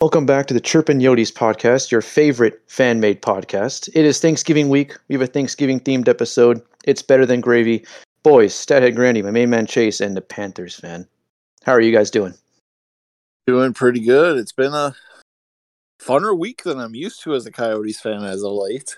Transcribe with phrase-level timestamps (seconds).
[0.00, 3.90] Welcome back to the Chirpin Yotes podcast, your favorite fan made podcast.
[3.92, 4.96] It is Thanksgiving week.
[5.08, 6.62] We have a Thanksgiving themed episode.
[6.86, 7.84] It's better than gravy.
[8.22, 11.06] Boys, Stathead Grandy, my main man Chase, and the Panthers fan.
[11.64, 12.32] How are you guys doing?
[13.46, 14.38] Doing pretty good.
[14.38, 14.94] It's been a
[16.00, 18.96] funner week than I'm used to as a Coyotes fan as of late.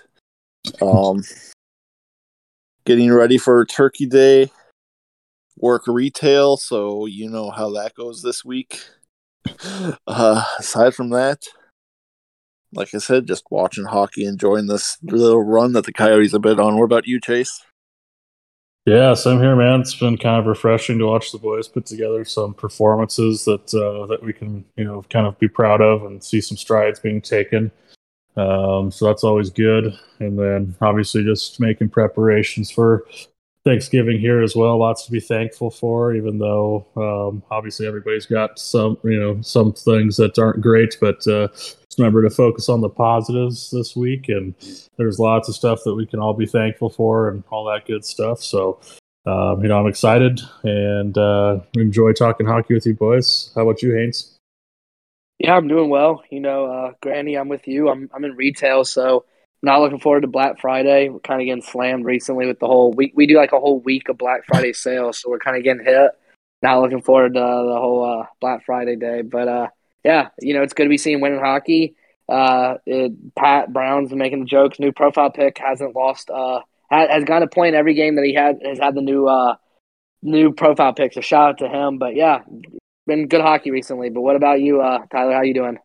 [0.81, 1.21] Um,
[2.85, 4.53] getting ready for Turkey Day,
[5.57, 8.79] work retail, so you know how that goes this week.
[10.07, 11.43] Uh, aside from that,
[12.73, 16.59] like I said, just watching hockey, enjoying this little run that the Coyotes have been
[16.59, 16.77] on.
[16.77, 17.61] What about you, Chase?
[18.85, 19.81] Yeah, same here, man.
[19.81, 24.05] It's been kind of refreshing to watch the boys put together some performances that uh,
[24.07, 27.21] that we can, you know, kind of be proud of and see some strides being
[27.21, 27.71] taken.
[28.35, 29.97] Um, so that's always good.
[30.19, 33.05] And then obviously just making preparations for
[33.65, 34.77] Thanksgiving here as well.
[34.77, 39.71] Lots to be thankful for, even though um, obviously everybody's got some, you know, some
[39.71, 40.97] things that aren't great.
[40.99, 44.53] But uh, just remember to focus on the positives this week, and
[44.97, 48.03] there's lots of stuff that we can all be thankful for, and all that good
[48.03, 48.41] stuff.
[48.41, 48.81] So,
[49.25, 53.51] um, you know, I'm excited and uh, enjoy talking hockey with you boys.
[53.55, 54.37] How about you, Haynes?
[55.39, 56.21] Yeah, I'm doing well.
[56.29, 57.89] You know, uh, Granny, I'm with you.
[57.89, 59.23] I'm I'm in retail, so
[59.63, 61.07] not looking forward to Black Friday.
[61.07, 63.13] We're kind of getting slammed recently with the whole week.
[63.15, 65.85] We do like a whole week of Black Friday sales, so we're kind of getting
[65.85, 66.11] hit.
[66.61, 69.67] Not looking forward to the whole uh, Black Friday day, but uh,
[70.03, 71.95] yeah, you know it's good to be seeing winning hockey.
[72.27, 74.79] Uh, it, Pat Brown's making the jokes.
[74.79, 76.29] New profile pick hasn't lost.
[76.29, 79.27] Uh, has, has got a point every game that he had has had the new
[79.27, 79.55] uh,
[80.21, 81.13] new profile pick.
[81.13, 81.99] So shout out to him.
[81.99, 82.39] But yeah,
[83.07, 84.09] been good hockey recently.
[84.09, 85.33] But what about you, uh, Tyler?
[85.33, 85.79] How you doing?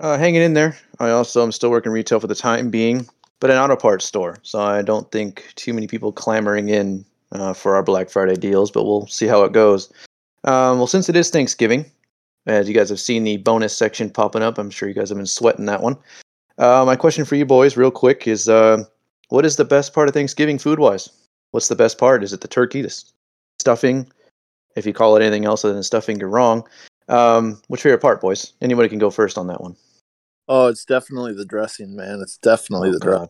[0.00, 0.76] Uh, hanging in there.
[0.98, 3.06] I also am still working retail for the time being,
[3.40, 4.38] but an auto parts store.
[4.42, 8.70] So I don't think too many people clamoring in uh, for our Black Friday deals,
[8.70, 9.92] but we'll see how it goes.
[10.44, 11.90] Um, well, since it is Thanksgiving,
[12.46, 15.18] as you guys have seen the bonus section popping up, I'm sure you guys have
[15.18, 15.96] been sweating that one.
[16.58, 18.84] Uh, my question for you boys, real quick, is uh,
[19.28, 21.08] what is the best part of Thanksgiving food wise?
[21.52, 22.22] What's the best part?
[22.22, 23.04] Is it the turkey, the
[23.60, 24.10] stuffing?
[24.76, 26.64] If you call it anything else other than stuffing, you're wrong.
[27.08, 28.52] Um, which favorite part, boys?
[28.60, 29.76] Anybody can go first on that one.
[30.48, 32.20] Oh, it's definitely the dressing, man.
[32.20, 33.28] It's definitely Oh, the dressing.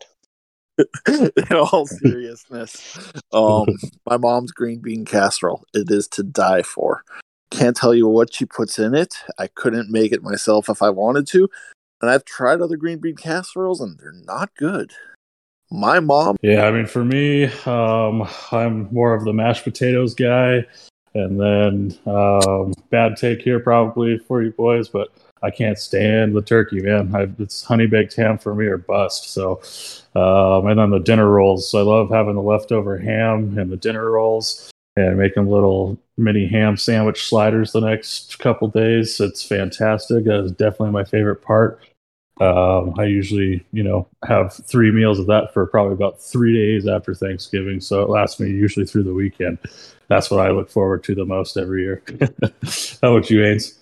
[1.49, 2.97] In all seriousness,
[3.31, 3.65] um,
[4.05, 5.63] my mom's green bean casserole.
[5.73, 7.03] It is to die for.
[7.49, 9.15] Can't tell you what she puts in it.
[9.37, 11.49] I couldn't make it myself if I wanted to,
[12.01, 14.91] and I've tried other green bean casseroles, and they're not good.
[15.71, 20.65] My mom, Yeah, I mean, for me, um, I'm more of the mashed potatoes guy.
[21.15, 25.07] And then, um, bad take here probably for you boys, but
[25.41, 27.15] I can't stand the turkey, man.
[27.15, 29.33] I, it's honey baked ham for me or bust.
[29.33, 29.61] So,
[30.13, 31.73] um, and then the dinner rolls.
[31.73, 36.77] I love having the leftover ham and the dinner rolls and making little mini ham
[36.77, 39.19] sandwich sliders the next couple days.
[39.19, 40.25] It's fantastic.
[40.25, 41.81] That is definitely my favorite part.
[42.41, 46.87] Um, I usually, you know, have three meals of that for probably about three days
[46.87, 47.79] after Thanksgiving.
[47.79, 49.57] So it lasts me usually through the weekend.
[50.07, 52.03] That's what I look forward to the most every year.
[53.01, 53.77] How about you, Ains?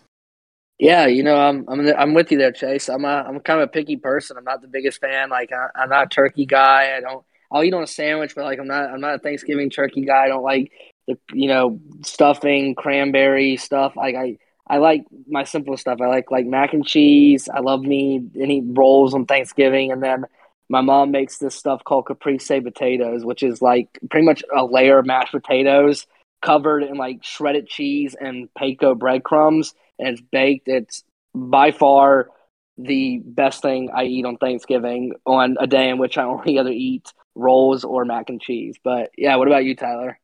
[0.79, 2.89] Yeah, you know, I'm I'm I'm with you there, Chase.
[2.89, 4.37] I'm a I'm kind of a picky person.
[4.37, 5.29] I'm not the biggest fan.
[5.29, 6.95] Like I, I'm not a turkey guy.
[6.97, 7.23] I don't.
[7.51, 10.25] I'll eat on a sandwich, but like I'm not I'm not a Thanksgiving turkey guy.
[10.25, 10.71] I don't like
[11.07, 13.95] the you know stuffing, cranberry stuff.
[13.95, 16.01] Like I I like my simple stuff.
[16.01, 17.47] I like like mac and cheese.
[17.53, 20.25] I love me any rolls on Thanksgiving, and then
[20.69, 24.97] my mom makes this stuff called caprese potatoes, which is like pretty much a layer
[24.97, 26.07] of mashed potatoes
[26.43, 30.67] covered in like shredded cheese and panko breadcrumbs, and it's baked.
[30.67, 32.29] It's by far
[32.77, 36.69] the best thing I eat on Thanksgiving on a day in which I only either
[36.69, 38.75] eat rolls or mac and cheese.
[38.83, 40.19] But yeah, what about you, Tyler?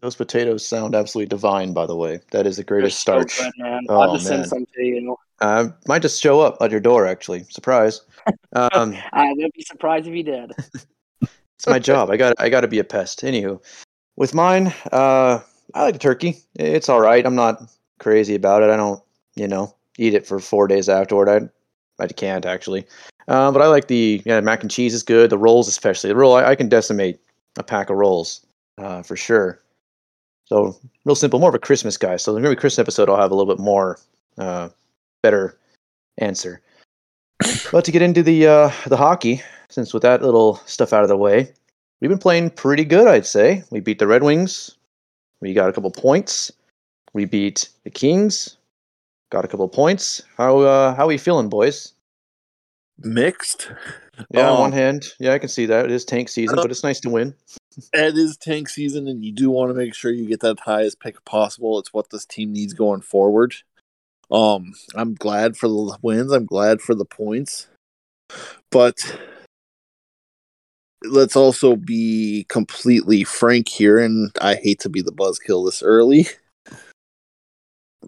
[0.00, 2.20] Those potatoes sound absolutely divine, by the way.
[2.30, 3.38] That is the greatest so starch.
[3.38, 3.80] good, man.
[3.88, 5.16] Oh, I'll just send some to you.
[5.40, 7.44] Uh, might just show up at your door, actually.
[7.50, 8.02] Surprise.
[8.54, 10.52] Um, I would be surprised if you did.
[11.22, 12.10] it's my job.
[12.10, 13.22] I got I got to be a pest.
[13.22, 13.62] Anywho,
[14.18, 15.38] with mine, uh,
[15.74, 16.38] I like the turkey.
[16.56, 17.24] It's all right.
[17.24, 17.62] I'm not
[18.00, 18.70] crazy about it.
[18.70, 19.00] I don't,
[19.36, 21.28] you know, eat it for four days afterward.
[21.28, 21.48] I
[22.02, 22.84] I can't actually.
[23.28, 25.30] Uh, but I like the yeah, mac and cheese is good.
[25.30, 27.20] The rolls, especially the roll, I, I can decimate
[27.56, 28.44] a pack of rolls
[28.78, 29.60] uh, for sure.
[30.46, 32.16] So real simple, more of a Christmas guy.
[32.16, 33.98] So maybe Christmas episode, I'll have a little bit more
[34.38, 34.70] uh,
[35.22, 35.58] better
[36.18, 36.60] answer.
[37.70, 41.08] But to get into the uh, the hockey, since with that little stuff out of
[41.08, 41.52] the way,
[42.00, 43.62] we've been playing pretty good, I'd say.
[43.70, 44.76] We beat the Red Wings.
[45.40, 46.52] We got a couple points.
[47.12, 48.56] We beat the Kings.
[49.30, 50.22] Got a couple points.
[50.36, 51.92] How uh, how are we feeling, boys?
[53.00, 53.70] mixed.
[54.30, 56.62] Yeah, on Um, one hand, yeah, I can see that it is tank season, Uh,
[56.62, 57.34] but it's nice to win.
[57.92, 60.98] It is tank season, and you do want to make sure you get that highest
[60.98, 61.78] pick possible.
[61.78, 63.54] It's what this team needs going forward.
[64.30, 66.32] Um, I'm glad for the wins.
[66.32, 67.68] I'm glad for the points,
[68.72, 68.96] but
[71.04, 73.98] let's also be completely frank here.
[73.98, 76.26] And I hate to be the buzzkill this early,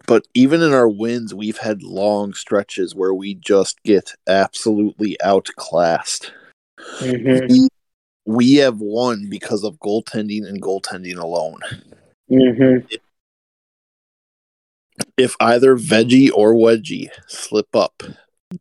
[0.07, 6.33] but even in our wins, we've had long stretches where we just get absolutely outclassed.
[6.99, 7.47] Mm-hmm.
[7.49, 7.69] We,
[8.27, 11.61] we have won because of goaltending and goaltending alone.
[12.31, 12.87] Mm-hmm.
[15.17, 18.03] If either Veggie or Wedgie slip up,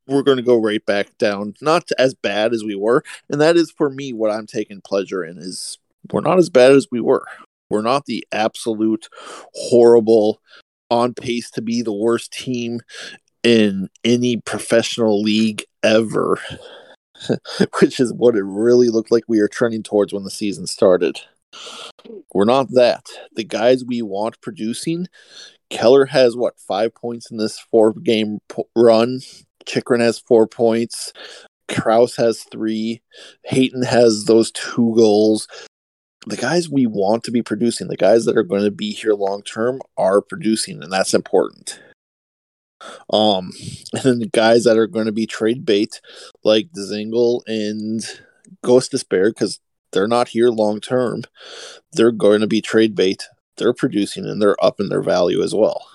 [0.08, 1.54] we're going to go right back down.
[1.62, 5.24] Not as bad as we were, and that is for me what I'm taking pleasure
[5.24, 5.78] in is
[6.12, 7.26] we're not as bad as we were.
[7.70, 9.10] We're not the absolute
[9.54, 10.42] horrible
[10.90, 12.82] on pace to be the worst team
[13.44, 16.40] in any professional league ever,
[17.80, 21.20] which is what it really looked like we were trending towards when the season started.
[22.34, 23.06] We're not that.
[23.36, 25.08] The guys we want producing,
[25.70, 28.40] Keller has what, five points in this four game
[28.76, 29.22] run?
[29.70, 31.14] Chychrun has four points.
[31.70, 33.02] Crouse has three.
[33.44, 35.48] Hayton has those two goals
[36.28, 39.14] the guys we want to be producing, the guys that are going to be here
[39.14, 41.80] long term, are producing, and that's important.
[43.12, 43.52] Um,
[43.94, 46.02] and then the guys that are going to be trade bait,
[46.44, 48.02] like Dzingel and
[48.64, 49.60] Gostisbehere, because
[49.92, 51.24] they're not here long term,
[51.94, 53.28] they're going to be trade bait.
[53.58, 55.86] They're producing and they're up in their value as well.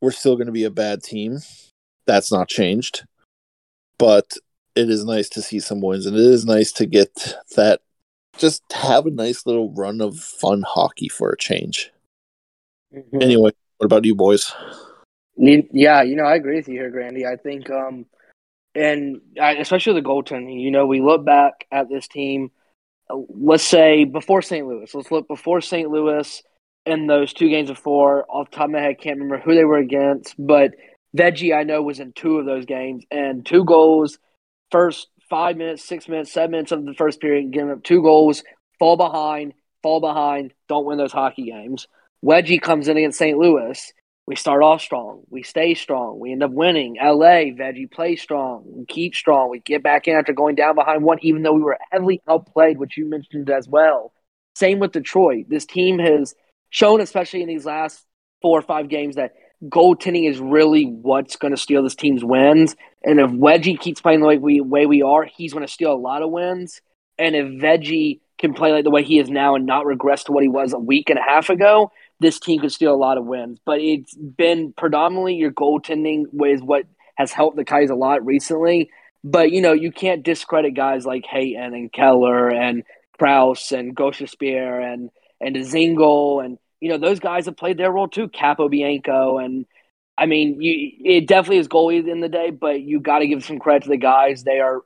[0.00, 1.40] We're still going to be a bad team.
[2.06, 3.04] That's not changed.
[3.98, 4.36] But
[4.74, 7.80] it is nice to see some wins, and it is nice to get that
[8.38, 11.92] just have a nice little run of fun hockey for a change.
[12.94, 13.22] Mm-hmm.
[13.22, 14.52] Anyway, what about you boys?
[15.36, 17.26] Yeah, you know, I agree with you here, Grandy.
[17.26, 18.06] I think, um,
[18.74, 20.60] and I, especially the goaltending.
[20.60, 22.50] You know, we look back at this team.
[23.10, 24.66] Uh, let's say before St.
[24.66, 24.92] Louis.
[24.94, 25.90] Let's look before St.
[25.90, 26.42] Louis
[26.86, 28.26] in those two games of four.
[28.28, 30.74] Off the top of my head, I can't remember who they were against, but
[31.16, 34.18] Veggie I know was in two of those games and two goals.
[34.70, 38.42] First five minutes, six minutes, seven minutes of the first period, giving up two goals,
[38.78, 41.86] fall behind, fall behind, don't win those hockey games.
[42.24, 43.38] Wedgie comes in against St.
[43.38, 43.92] Louis.
[44.26, 45.22] We start off strong.
[45.28, 46.18] We stay strong.
[46.18, 46.96] We end up winning.
[46.96, 48.64] LA, Veggie plays strong.
[48.66, 49.50] We keep strong.
[49.50, 52.78] We get back in after going down behind one, even though we were heavily outplayed,
[52.78, 54.12] which you mentioned as well.
[54.54, 55.46] Same with Detroit.
[55.50, 56.34] This team has
[56.70, 58.02] shown, especially in these last
[58.40, 59.34] four or five games, that
[59.68, 62.76] goaltending is really what's going to steal this team's wins.
[63.02, 65.92] And if Wedgie keeps playing the way we way we are, he's going to steal
[65.92, 66.80] a lot of wins.
[67.18, 70.32] And if Veggie can play like the way he is now and not regress to
[70.32, 73.18] what he was a week and a half ago, this team could steal a lot
[73.18, 73.58] of wins.
[73.64, 76.84] But it's been predominantly your goaltending is what
[77.16, 78.90] has helped the Kais a lot recently.
[79.22, 82.82] But you know, you can't discredit guys like Hayton and Keller and
[83.18, 85.10] Crouse and Gosha and
[85.40, 88.28] and Dzingel and you know, those guys have played their role too.
[88.28, 89.64] Capobianco and
[90.18, 93.42] I mean, you it definitely is goalie in the day, but you got to give
[93.42, 94.44] some credit to the guys.
[94.44, 94.82] They are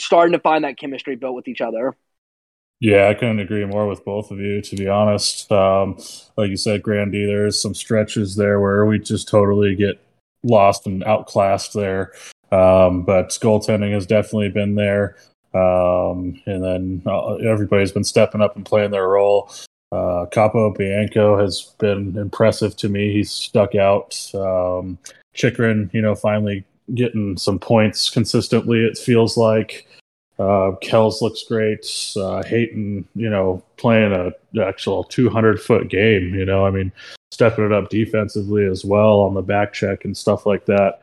[0.00, 1.96] starting to find that chemistry built with each other.
[2.80, 5.50] Yeah, I couldn't agree more with both of you, to be honest.
[5.52, 5.98] Um,
[6.36, 10.02] like you said, Grandy, there's some stretches there where we just totally get
[10.42, 12.12] lost and outclassed there.
[12.50, 15.16] Um, but goaltending has definitely been there.
[15.54, 19.48] Um, and then uh, everybody's been stepping up and playing their role.
[19.96, 23.12] Uh, Capobianco has been impressive to me.
[23.12, 24.30] He's stuck out.
[24.34, 24.98] Um,
[25.34, 26.64] Chychrun, you know, finally
[26.94, 28.84] getting some points consistently.
[28.84, 29.86] It feels like
[30.38, 31.86] uh, Kells looks great.
[32.14, 36.34] Uh, Hayton, you know, playing a actual 200 foot game.
[36.34, 36.92] You know, I mean,
[37.30, 41.00] stepping it up defensively as well on the back check and stuff like that.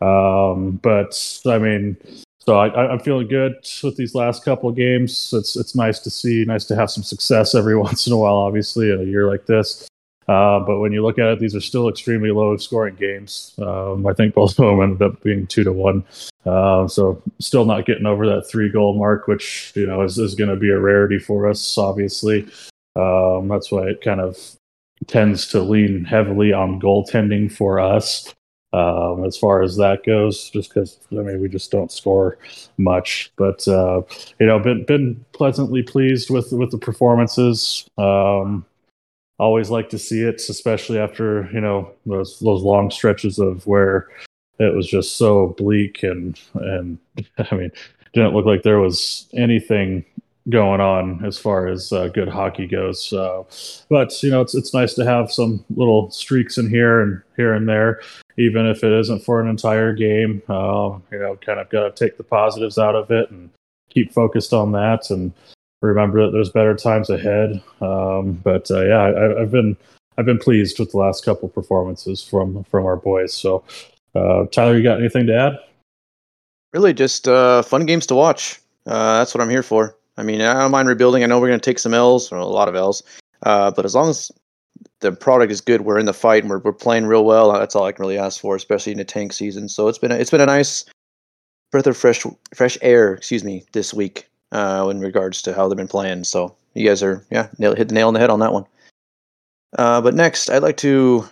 [0.00, 1.96] Um, but I mean,
[2.44, 5.32] so I, am feeling good with these last couple of games.
[5.32, 8.34] It's it's nice to see, nice to have some success every once in a while.
[8.34, 9.86] Obviously, in a year like this.
[10.28, 13.54] Uh, but when you look at it, these are still extremely low scoring games.
[13.58, 16.04] Um, I think both of them ended up being two to one.
[16.44, 20.34] Uh, so still not getting over that three goal mark, which you know is, is
[20.34, 21.78] going to be a rarity for us.
[21.78, 22.48] Obviously,
[22.96, 24.36] um, that's why it kind of
[25.06, 28.32] tends to lean heavily on goaltending for us
[28.72, 32.38] um, as far as that goes, just because I mean we just don't score
[32.78, 33.32] much.
[33.36, 34.02] But uh,
[34.38, 37.86] you know, been been pleasantly pleased with with the performances.
[37.98, 38.64] Um,
[39.38, 44.08] always like to see it, especially after you know those those long stretches of where
[44.58, 46.98] it was just so bleak and and
[47.50, 47.72] I mean
[48.12, 50.04] didn't look like there was anything
[50.48, 53.12] going on as far as uh, good hockey goes.
[53.12, 53.42] Uh,
[53.88, 57.54] but you know, it's it's nice to have some little streaks in here and here
[57.54, 58.00] and there,
[58.38, 60.42] even if it isn't for an entire game.
[60.48, 63.50] Uh, you know, kind of got to take the positives out of it and
[63.90, 65.32] keep focused on that and
[65.82, 67.62] remember that there's better times ahead.
[67.80, 69.76] Um, but uh, yeah, I, have been
[70.16, 73.34] I've been pleased with the last couple performances from from our boys.
[73.34, 73.64] So,
[74.14, 75.58] uh, Tyler, you got anything to add?
[76.72, 78.60] Really, just uh, fun games to watch.
[78.86, 79.96] Uh, that's what I'm here for.
[80.16, 81.22] I mean, I don't mind rebuilding.
[81.22, 83.02] I know we're going to take some L's, or a lot of L's,
[83.44, 84.30] uh, but as long as
[85.00, 87.52] the product is good, we're in the fight and we're, we're playing real well.
[87.52, 89.68] That's all I can really ask for, especially in the tank season.
[89.68, 90.84] So it's been a, it's been a nice
[91.70, 95.76] breath of fresh fresh air, excuse me, this week uh, in regards to how they've
[95.76, 96.24] been playing.
[96.24, 98.66] So you guys are yeah nail, hit the nail on the head on that one.
[99.78, 101.26] Uh, but next, I'd like to,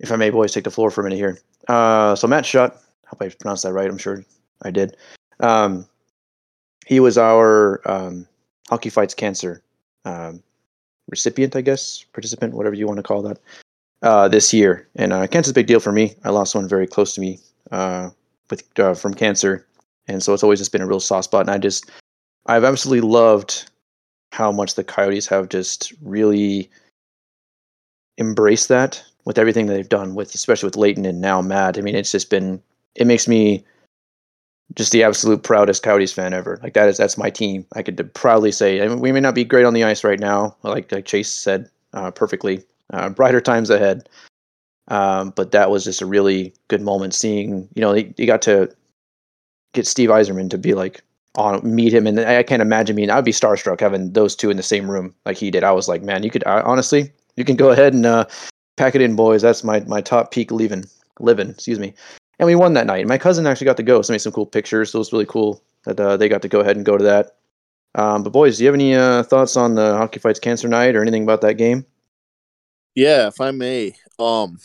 [0.00, 1.38] if I may, boys, take the floor for a minute here.
[1.68, 2.76] Uh, so Matt Shott,
[3.06, 3.88] hope I pronounced that right.
[3.88, 4.24] I'm sure
[4.62, 4.96] I did.
[5.38, 5.86] Um,
[6.86, 8.26] he was our um,
[8.68, 9.60] Hockey Fights Cancer
[10.04, 10.42] um,
[11.10, 13.38] recipient, I guess, participant, whatever you want to call that,
[14.02, 14.88] uh, this year.
[14.94, 16.14] And uh, cancer's a big deal for me.
[16.24, 17.40] I lost one very close to me
[17.72, 18.10] uh,
[18.48, 19.66] with uh, from cancer,
[20.06, 21.42] and so it's always just been a real soft spot.
[21.42, 21.90] And I just,
[22.46, 23.68] I've absolutely loved
[24.30, 26.70] how much the Coyotes have just really
[28.18, 31.78] embraced that with everything that they've done with, especially with Leighton and now Matt.
[31.78, 32.62] I mean, it's just been,
[32.94, 33.64] it makes me
[34.74, 36.58] just the absolute proudest Coyotes fan ever.
[36.62, 37.64] Like that is that's my team.
[37.74, 38.82] I could proudly say.
[38.82, 41.30] I mean, we may not be great on the ice right now, like like Chase
[41.30, 42.64] said uh, perfectly.
[42.92, 44.08] Uh, brighter times ahead.
[44.88, 47.14] Um, but that was just a really good moment.
[47.14, 48.70] Seeing you know you got to
[49.72, 51.02] get Steve Yzerman to be like
[51.36, 53.08] on meet him, and I can't imagine me.
[53.08, 55.64] I'd be starstruck having those two in the same room like he did.
[55.64, 58.26] I was like, man, you could I, honestly, you can go ahead and uh,
[58.76, 59.42] pack it in, boys.
[59.42, 60.84] That's my my top peak leaving
[61.20, 61.50] living.
[61.50, 61.94] Excuse me
[62.38, 63.00] and we won that night.
[63.00, 64.90] And My cousin actually got to go, so made some cool pictures.
[64.90, 67.04] So it was really cool that uh, they got to go ahead and go to
[67.04, 67.36] that.
[67.94, 70.94] Um, but boys, do you have any uh, thoughts on the Hockey Fights Cancer Night
[70.94, 71.86] or anything about that game?
[72.94, 74.58] Yeah, if I may, um,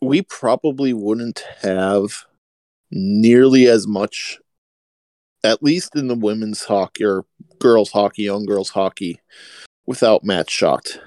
[0.00, 2.24] we probably wouldn't have
[2.90, 4.38] nearly as much,
[5.42, 7.24] at least in the women's hockey or
[7.58, 9.20] girls hockey, young girls hockey,
[9.86, 10.98] without Matt Shott.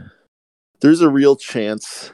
[0.81, 2.11] There's a real chance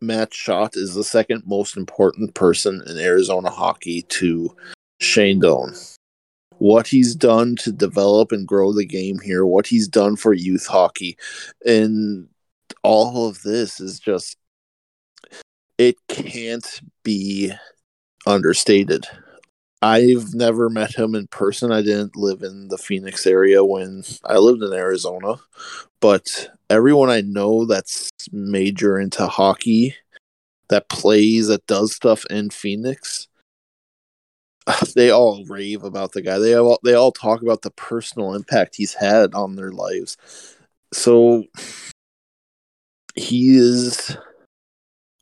[0.00, 4.54] Matt Shott is the second most important person in Arizona hockey to
[5.00, 5.74] Shane Doan.
[6.58, 10.66] What he's done to develop and grow the game here, what he's done for youth
[10.66, 11.16] hockey,
[11.64, 12.28] and
[12.82, 14.36] all of this is just,
[15.78, 17.52] it can't be
[18.26, 19.06] understated.
[19.80, 21.70] I've never met him in person.
[21.70, 25.36] I didn't live in the Phoenix area when I lived in Arizona,
[26.00, 29.94] but everyone I know that's major into hockey,
[30.68, 33.28] that plays, that does stuff in Phoenix,
[34.96, 36.38] they all rave about the guy.
[36.38, 40.16] They all they all talk about the personal impact he's had on their lives.
[40.92, 41.44] So
[43.14, 44.16] he is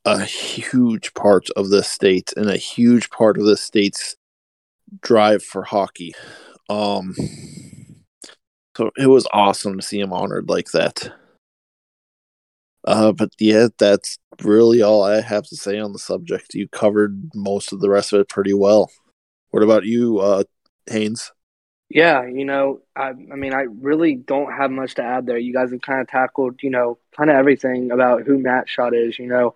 [0.05, 4.17] a huge part of the state and a huge part of the state's
[5.01, 6.15] drive for hockey.
[6.69, 7.15] Um,
[8.77, 11.13] so it was awesome to see him honored like that.
[12.87, 16.55] Uh, but yeah, that's really all I have to say on the subject.
[16.55, 18.91] You covered most of the rest of it pretty well.
[19.51, 20.45] What about you, uh,
[20.89, 21.33] Haynes?
[21.89, 25.39] Yeah, you know, I, I mean, I really don't have much to add there.
[25.39, 28.93] You guys have kind of tackled, you know, kind of everything about who Matt Shott
[28.93, 29.19] is.
[29.19, 29.55] You know,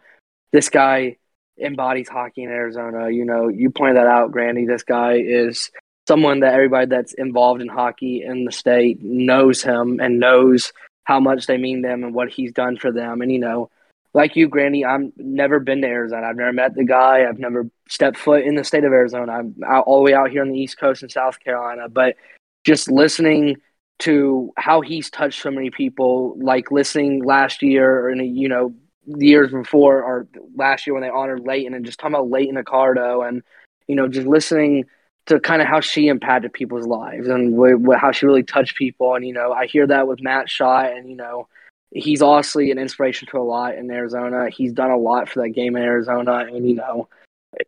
[0.53, 1.17] this guy
[1.61, 3.11] embodies hockey in Arizona.
[3.11, 4.67] You know, you pointed that out, Granny.
[4.67, 5.71] This guy is
[6.09, 10.73] someone that everybody that's involved in hockey in the state knows him and knows
[11.05, 13.21] how much they mean them and what he's done for them.
[13.21, 13.71] And you know,
[14.12, 16.26] like you, Granny, I've never been to Arizona.
[16.26, 17.25] I've never met the guy.
[17.29, 19.33] I've never stepped foot in the state of Arizona.
[19.33, 21.88] I'm out, all the way out here on the East Coast in South Carolina.
[21.88, 22.17] But
[22.64, 23.57] just listening
[24.00, 28.75] to how he's touched so many people, like listening last year and you know
[29.07, 33.26] years before or last year when they honored Leighton and just talking about Leighton Accardo
[33.26, 33.42] and
[33.87, 34.85] you know just listening
[35.26, 37.59] to kind of how she impacted people's lives and
[37.95, 41.09] how she really touched people and you know I hear that with Matt Shott and
[41.09, 41.49] you know
[41.92, 44.49] he's honestly an inspiration to a lot in Arizona.
[44.49, 47.09] He's done a lot for that game in Arizona and you know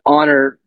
[0.04, 0.58] honor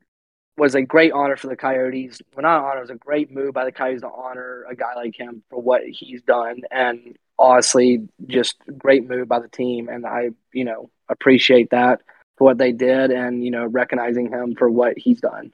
[0.58, 2.22] was a great honor for the Coyotes.
[2.34, 4.96] Well, not honor, it was a great move by the Coyotes to honor a guy
[4.96, 10.06] like him for what he's done and honestly just great move by the team and
[10.06, 12.02] I, you know, appreciate that
[12.38, 15.52] for what they did and, you know, recognizing him for what he's done.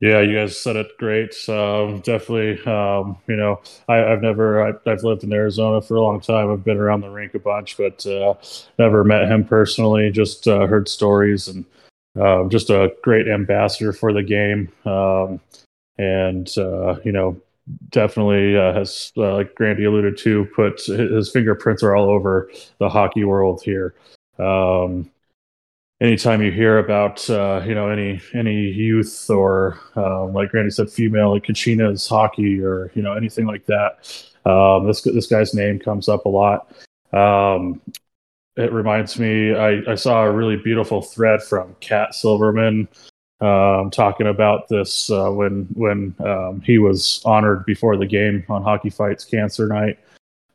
[0.00, 1.34] Yeah, you guys said it great.
[1.48, 6.00] Um, definitely, um, you know, I, have never, I, have lived in Arizona for a
[6.00, 6.52] long time.
[6.52, 8.34] I've been around the rink a bunch, but uh,
[8.78, 10.10] never met him personally.
[10.12, 11.64] Just uh, heard stories and
[12.18, 14.70] uh, just a great ambassador for the game.
[14.84, 15.40] Um,
[15.98, 17.40] and uh, you know,
[17.90, 22.88] definitely uh, has, uh, like Grandy alluded to, put his fingerprints are all over the
[22.88, 23.94] hockey world here.
[24.38, 25.10] Um,
[26.00, 30.90] anytime you hear about uh, you know any any youth or um, like Grandy said,
[30.90, 35.78] female like Kachina's hockey or you know anything like that, um, this this guy's name
[35.78, 36.70] comes up a lot.
[37.12, 37.80] Um,
[38.56, 39.54] it reminds me.
[39.54, 42.88] I, I saw a really beautiful thread from Cat Silverman
[43.40, 48.62] um, talking about this uh, when when um, he was honored before the game on
[48.62, 49.98] Hockey Fights Cancer Night,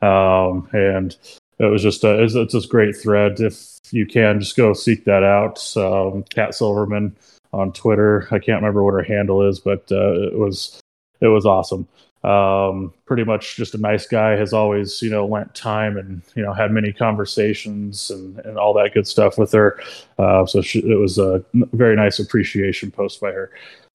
[0.01, 1.15] um, and
[1.59, 3.39] it was just a it's, it's a great thread.
[3.39, 5.75] If you can, just go seek that out.
[5.77, 7.15] Um, Cat Silverman
[7.53, 8.27] on Twitter.
[8.31, 10.81] I can't remember what her handle is, but uh, it was
[11.21, 11.87] it was awesome.
[12.23, 14.31] Um, pretty much just a nice guy.
[14.31, 18.73] Has always you know lent time and you know had many conversations and, and all
[18.75, 19.79] that good stuff with her.
[20.17, 23.51] Uh, so she, it was a very nice appreciation post by her.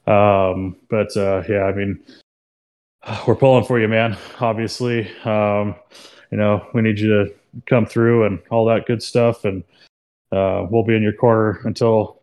[0.06, 2.00] Um, but uh, yeah, I mean,
[3.26, 4.16] we're pulling for you, man.
[4.40, 5.74] Obviously, um,
[6.30, 7.34] you know we need you to
[7.66, 9.64] come through and all that good stuff, and
[10.32, 12.17] uh, we'll be in your corner until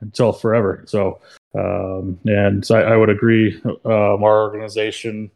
[0.00, 0.84] until forever.
[0.86, 1.20] So,
[1.54, 3.60] um, and so I, I, would agree.
[3.64, 5.30] Um, our organization,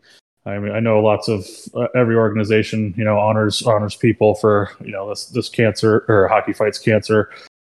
[0.47, 4.71] I mean, I know lots of uh, every organization, you know, honors honors people for
[4.81, 7.31] you know this this cancer or hockey fights cancer.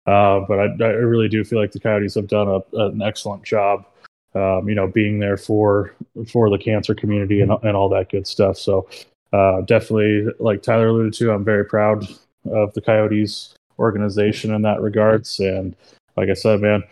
[0.07, 3.43] Uh, but I, I, really do feel like the Coyotes have done a, an excellent
[3.43, 3.85] job.
[4.33, 5.93] Um, you know, being there for
[6.27, 8.57] for the cancer community and and all that good stuff.
[8.57, 8.89] So,
[9.33, 12.07] uh, definitely, like Tyler alluded to, I'm very proud
[12.49, 15.39] of the Coyotes organization in that regards.
[15.39, 15.75] And
[16.17, 16.83] like I said, man.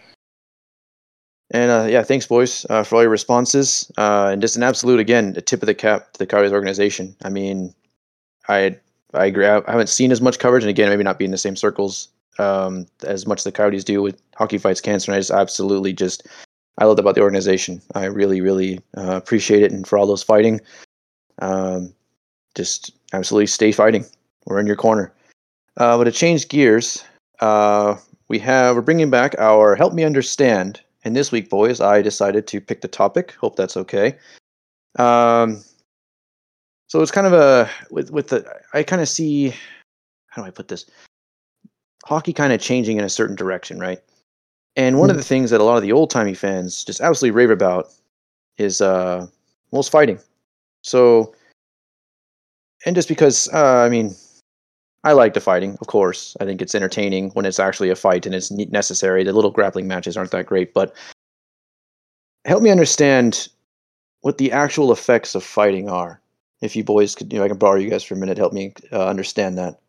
[1.51, 3.91] And uh, yeah, thanks, boys, uh, for all your responses.
[3.97, 7.15] Uh, and just an absolute, again, a tip of the cap to the Coyotes organization.
[7.23, 7.73] I mean,
[8.47, 8.77] I
[9.13, 9.47] I agree.
[9.47, 12.09] I haven't seen as much coverage, and again, maybe not be in the same circles
[12.37, 15.11] um, as much as the Coyotes do with Hockey Fights Cancer.
[15.11, 16.27] And I just absolutely just
[16.77, 17.81] I love about the organization.
[17.95, 20.61] I really, really uh, appreciate it, and for all those fighting,
[21.39, 21.93] um,
[22.55, 24.05] just absolutely stay fighting.
[24.45, 25.11] We're in your corner.
[25.77, 27.03] Uh, but to change gears,
[27.39, 27.95] uh,
[28.29, 30.81] we have we're bringing back our help me understand.
[31.03, 33.33] And this week boys i decided to pick the topic.
[33.39, 34.15] Hope that's okay.
[34.97, 35.63] Um
[36.87, 39.53] so it's kind of a with with the i kind of see
[40.27, 40.85] how do i put this?
[42.05, 43.99] Hockey kind of changing in a certain direction right?
[44.75, 47.35] And one of the things that a lot of the old timey fans just absolutely
[47.35, 47.89] rave about
[48.57, 49.27] is uh
[49.71, 50.19] most fighting.
[50.83, 51.33] So
[52.85, 54.15] and just because uh, i mean
[55.03, 56.35] I like the fighting, of course.
[56.41, 59.23] I think it's entertaining when it's actually a fight and it's necessary.
[59.23, 60.93] The little grappling matches aren't that great, but
[62.45, 63.47] help me understand
[64.21, 66.21] what the actual effects of fighting are.
[66.61, 68.37] If you boys could, you know, I can borrow you guys for a minute.
[68.37, 69.79] Help me uh, understand that.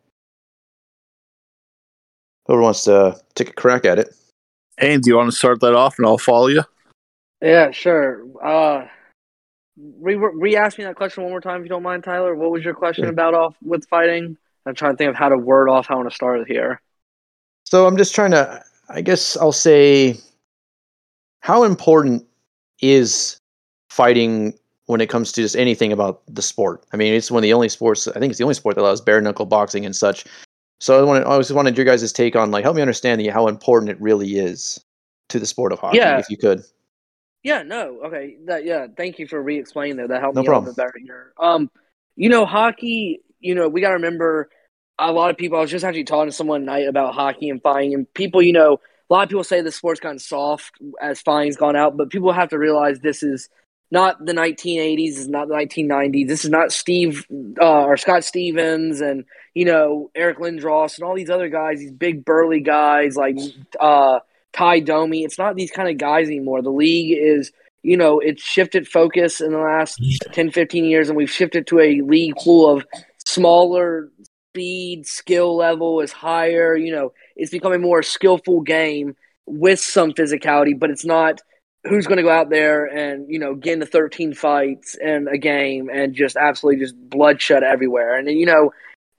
[2.45, 4.15] Whoever wants to take a crack at it.
[4.77, 6.63] Hey, do you want to start that off, and I'll follow you?
[7.41, 8.23] Yeah, sure.
[8.41, 8.87] Uh,
[9.99, 12.33] re re ask me that question one more time, if you don't mind, Tyler.
[12.35, 14.37] What was your question about off with fighting?
[14.65, 16.47] I'm trying to think of how to word off how I want to start it
[16.47, 16.81] here.
[17.65, 20.17] So I'm just trying to, I guess I'll say,
[21.39, 22.25] how important
[22.81, 23.37] is
[23.89, 24.53] fighting
[24.85, 26.83] when it comes to just anything about the sport?
[26.93, 28.81] I mean, it's one of the only sports, I think it's the only sport that
[28.81, 30.25] allows bare knuckle boxing and such.
[30.79, 33.27] So I, wanted, I just wanted your guys' take on, like, help me understand the,
[33.29, 34.83] how important it really is
[35.29, 36.17] to the sport of hockey, yeah.
[36.17, 36.63] if you could.
[37.43, 38.85] Yeah, no, okay, that yeah.
[38.95, 40.09] Thank you for re-explaining that.
[40.09, 40.69] That helped no me problem.
[40.69, 41.33] a bit better here.
[41.39, 41.71] Um,
[42.15, 44.49] you know, hockey you know, we got to remember
[44.97, 45.57] a lot of people.
[45.57, 48.53] I was just actually talking to someone tonight about hockey and fighting, and people, you
[48.53, 52.09] know, a lot of people say the sport's gotten soft as fighting's gone out, but
[52.09, 53.49] people have to realize this is
[53.91, 56.27] not the 1980s, this is not the 1990s.
[56.27, 57.27] This is not Steve
[57.61, 61.91] uh, or Scott Stevens and you know Eric Lindros and all these other guys, these
[61.91, 63.37] big burly guys like
[63.79, 64.19] uh,
[64.53, 65.23] Tie Domi.
[65.23, 66.61] It's not these kind of guys anymore.
[66.61, 67.51] The league is
[67.83, 69.99] you know, it's shifted focus in the last
[70.33, 72.85] 10, 15 years, and we've shifted to a league full of
[73.31, 74.11] smaller
[74.51, 76.75] speed, skill level is higher.
[76.75, 79.15] You know, it's becoming more skillful game
[79.45, 81.41] with some physicality, but it's not
[81.85, 85.37] who's going to go out there and you know get into 13 fights in a
[85.37, 88.17] game and just absolutely just bloodshed everywhere.
[88.17, 88.71] And you know,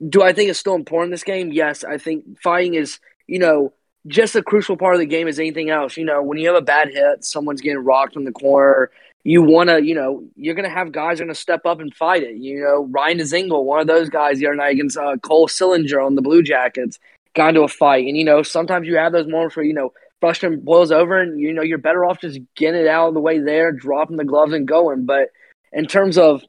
[0.07, 1.51] do I think it's still important in this game?
[1.51, 3.73] Yes, I think fighting is you know
[4.05, 5.97] just a crucial part of the game as anything else.
[5.97, 8.91] You know, when you have a bad hit, someone's getting rocked in the corner
[9.23, 11.79] you want to, you know, you're going to have guys are going to step up
[11.79, 12.35] and fight it.
[12.35, 16.05] You know, Ryan Dzingel, one of those guys the other night against uh, Cole Sillinger
[16.05, 16.99] on the Blue Jackets,
[17.33, 18.05] got into a fight.
[18.05, 21.39] And, you know, sometimes you have those moments where, you know, frustration boils over and,
[21.39, 24.25] you know, you're better off just getting it out of the way there, dropping the
[24.25, 25.05] gloves and going.
[25.05, 25.29] But
[25.71, 26.43] in terms of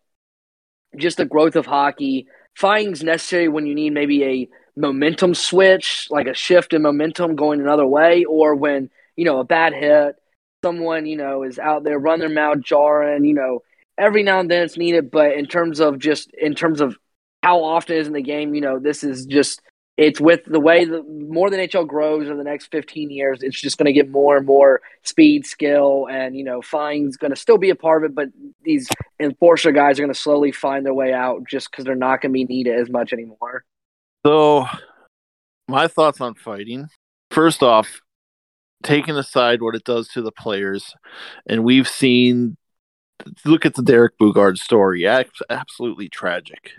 [0.97, 6.27] just the growth of hockey, fighting's necessary when you need maybe a momentum switch, like
[6.27, 10.17] a shift in momentum going another way, or when, you know, a bad hit
[10.65, 13.61] someone, you know, is out there, run their mouth jarring, you know,
[13.99, 15.11] every now and then it's needed.
[15.11, 16.97] But in terms of just in terms of
[17.43, 19.61] how often is in the game, you know, this is just
[19.99, 23.61] it's with the way the more the NHL grows in the next 15 years, it's
[23.61, 27.37] just going to get more and more speed, skill, and you know, fines going to
[27.37, 28.15] still be a part of it.
[28.15, 28.31] But
[28.63, 28.89] these
[29.21, 32.31] enforcer guys are going to slowly find their way out just because they're not going
[32.31, 33.65] to be needed as much anymore.
[34.25, 34.67] So,
[35.69, 36.89] My thoughts on fighting.
[37.31, 38.01] First off,
[38.85, 40.95] taking aside what it does to the players,
[41.47, 42.57] and we've seen.
[43.45, 45.07] Look at the Derek Boogaard story.
[45.07, 46.73] Absolutely tragic.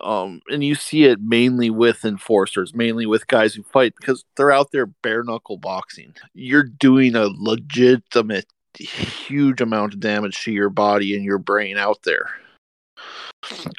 [0.00, 4.52] Um, and you see it mainly with enforcers, mainly with guys who fight because they're
[4.52, 6.14] out there bare knuckle boxing.
[6.34, 8.46] You're doing a legitimate,
[8.78, 12.30] huge amount of damage to your body and your brain out there.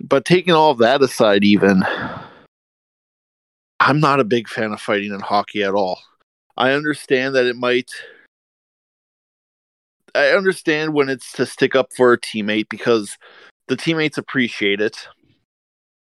[0.03, 1.83] But taking all of that aside, even,
[3.79, 6.01] I'm not a big fan of fighting in hockey at all.
[6.57, 7.91] I understand that it might.
[10.13, 13.17] I understand when it's to stick up for a teammate because
[13.67, 15.07] the teammates appreciate it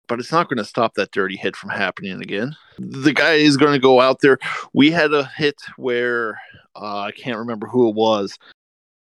[0.07, 2.55] but it's not going to stop that dirty hit from happening again.
[2.79, 4.39] The guy is going to go out there.
[4.73, 6.39] We had a hit where
[6.75, 8.37] uh, I can't remember who it was,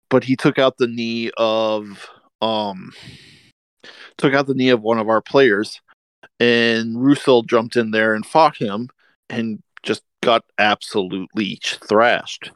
[0.09, 2.09] but he took out the knee of
[2.43, 2.93] um
[4.17, 5.81] took out the knee of one of our players,
[6.39, 8.89] and Russell jumped in there and fought him
[9.29, 9.63] and
[10.23, 12.51] got absolutely thrashed.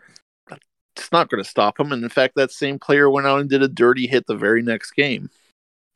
[0.97, 3.51] It's not going to stop him, and in fact, that same player went out and
[3.51, 5.29] did a dirty hit the very next game.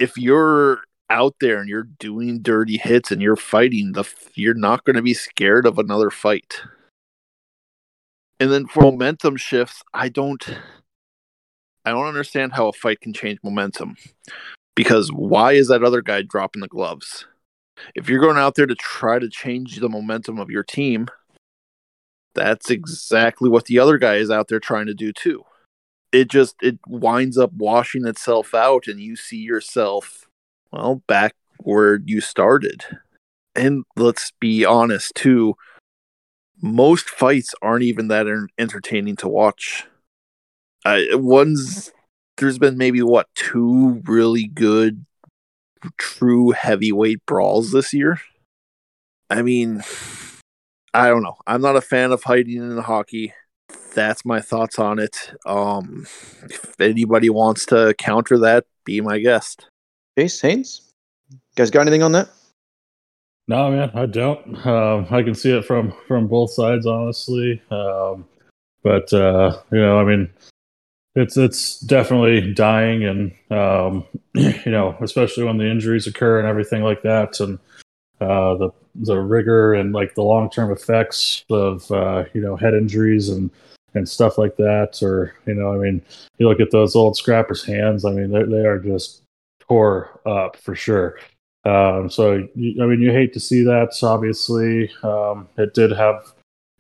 [0.01, 4.05] If you're out there and you're doing dirty hits and you're fighting the
[4.35, 6.61] you're not going to be scared of another fight
[8.39, 10.49] and then for momentum shifts i don't
[11.85, 13.97] i don't understand how a fight can change momentum
[14.77, 17.27] because why is that other guy dropping the gloves
[17.95, 21.09] if you're going out there to try to change the momentum of your team
[22.39, 25.43] that's exactly what the other guy is out there trying to do too
[26.13, 30.29] it just it winds up washing itself out and you see yourself
[30.73, 32.85] well, back where you started.
[33.55, 35.57] And let's be honest, too,
[36.61, 38.27] most fights aren't even that
[38.59, 39.87] entertaining to watch.
[40.85, 41.93] One's
[42.37, 45.05] there's been maybe what two really good,
[45.99, 48.21] true heavyweight brawls this year.
[49.29, 49.83] I mean,
[50.95, 51.37] I don't know.
[51.47, 53.33] I'm not a fan of hiding in hockey.
[53.95, 55.33] That's my thoughts on it.
[55.45, 56.07] Um,
[56.45, 59.67] if anybody wants to counter that, be my guest.
[60.19, 60.93] Chase Haynes,
[61.31, 62.29] you guys got anything on that?
[63.49, 64.67] No, man, I don't.
[64.67, 67.63] Um, I can see it from from both sides, honestly.
[67.71, 68.27] Um,
[68.83, 70.31] but uh, you know, I mean,
[71.15, 76.83] it's it's definitely dying, and um, you know, especially when the injuries occur and everything
[76.83, 77.59] like that, and
[78.21, 82.75] uh, the the rigor and like the long term effects of uh, you know head
[82.75, 83.51] injuries and
[83.95, 86.03] and stuff like that, or you know, I mean,
[86.39, 88.05] you look at those old scrappers' hands.
[88.05, 89.23] I mean, they are just
[89.61, 91.19] tore up for sure.
[91.65, 93.99] Um, so, I mean, you hate to see that.
[94.03, 96.33] Obviously, um, it did have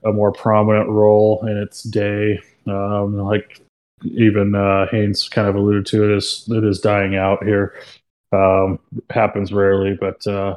[0.04, 2.40] a more prominent role in its day.
[2.66, 3.60] Um, like
[4.04, 7.74] even uh, Haynes kind of alluded to, it is it is dying out here.
[8.32, 8.78] Um,
[9.10, 10.56] happens rarely, but uh,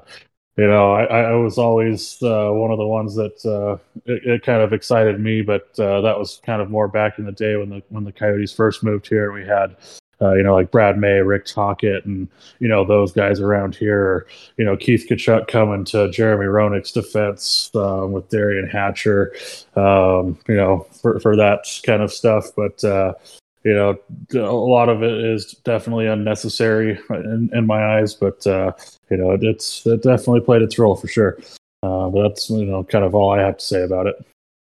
[0.58, 4.44] you know, I, I was always uh, one of the ones that uh, it, it,
[4.44, 5.42] kind of excited me.
[5.42, 8.12] But uh, that was kind of more back in the day when the when the
[8.12, 9.32] Coyotes first moved here.
[9.32, 9.76] We had
[10.22, 12.28] uh, you know, like Brad May, Rick Tocchet, and
[12.60, 14.28] you know those guys around here.
[14.58, 19.34] You know, Keith Tkachuk coming to Jeremy Roenick's defense um, with Derian Hatcher.
[19.76, 22.50] Um, you know, for for that kind of stuff.
[22.56, 23.14] But uh,
[23.64, 23.98] you know,
[24.34, 28.14] a lot of it is definitely unnecessary in, in my eyes.
[28.14, 28.74] But uh,
[29.10, 31.38] you know, it's it definitely played its role for sure.
[31.84, 34.16] Uh, but that's you know kind of all I have to say about it.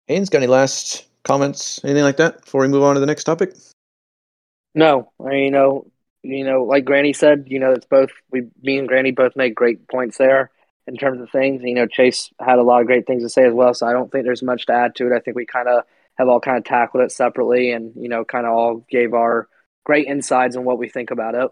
[0.07, 3.25] Haynes, got any last comments, anything like that before we move on to the next
[3.25, 3.55] topic?
[4.75, 5.87] No, I mean, you know,
[6.23, 9.55] you know, like Granny said, you know, it's both we, me and Granny both made
[9.55, 10.51] great points there
[10.87, 11.63] in terms of things.
[11.63, 13.93] You know, Chase had a lot of great things to say as well, so I
[13.93, 15.13] don't think there's much to add to it.
[15.15, 15.85] I think we kind of
[16.19, 19.49] have all kind of tackled it separately, and you know, kind of all gave our
[19.85, 21.51] great insights on what we think about it.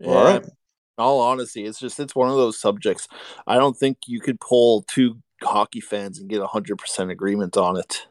[0.00, 0.08] Yeah.
[0.08, 0.42] All right.
[0.44, 0.50] In
[0.98, 3.08] all honesty, it's just it's one of those subjects.
[3.46, 7.56] I don't think you could pull two hockey fans and get a hundred percent agreement
[7.56, 8.06] on it.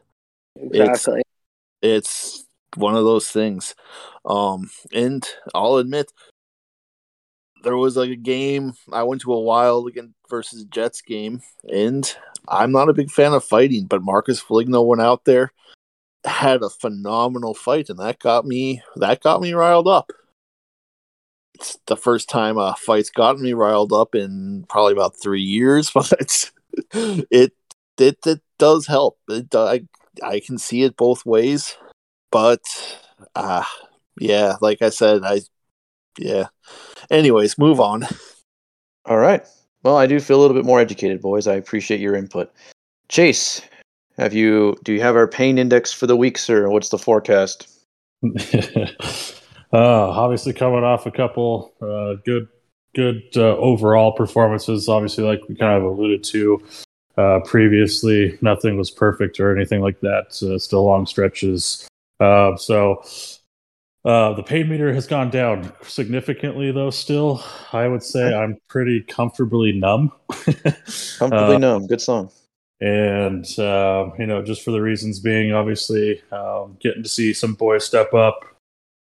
[0.56, 1.22] Exactly.
[1.82, 2.44] It's, it's
[2.76, 3.74] one of those things.
[4.24, 6.12] Um, and I'll admit,
[7.64, 12.14] there was like a game I went to a Wild again versus Jets game, and
[12.48, 15.52] I'm not a big fan of fighting, but Marcus Foligno went out there,
[16.24, 20.12] had a phenomenal fight, and that got me that got me riled up.
[21.54, 25.90] It's the first time a fight's gotten me riled up in probably about three years,
[25.94, 26.50] but
[26.92, 27.52] it
[27.98, 29.18] it it does help.
[29.28, 29.82] It, I
[30.22, 31.76] I can see it both ways
[32.34, 32.60] but
[33.36, 33.62] uh
[34.20, 35.40] yeah, like I said, I
[36.18, 36.46] yeah.
[37.10, 38.06] Anyways, move on.
[39.06, 39.46] All right.
[39.82, 41.46] Well, I do feel a little bit more educated, boys.
[41.46, 42.50] I appreciate your input.
[43.08, 43.60] Chase,
[44.16, 46.70] have you do you have our pain index for the week, sir?
[46.70, 47.68] What's the forecast?
[48.24, 48.96] uh,
[49.72, 52.48] obviously coming off a couple uh, good
[52.94, 54.88] good uh, overall performances.
[54.88, 56.62] Obviously, like we kind of alluded to,
[57.16, 60.42] Uh, previously, nothing was perfect or anything like that.
[60.42, 61.86] Uh, still long stretches.
[62.20, 63.02] Uh, so
[64.04, 66.90] uh, the pain meter has gone down significantly, though.
[66.90, 70.12] Still, I would say I'm pretty comfortably numb.
[71.18, 71.86] Comfortably numb.
[71.86, 72.30] Good song.
[72.80, 77.54] and uh, you know, just for the reasons being, obviously, um, getting to see some
[77.54, 78.44] boys step up,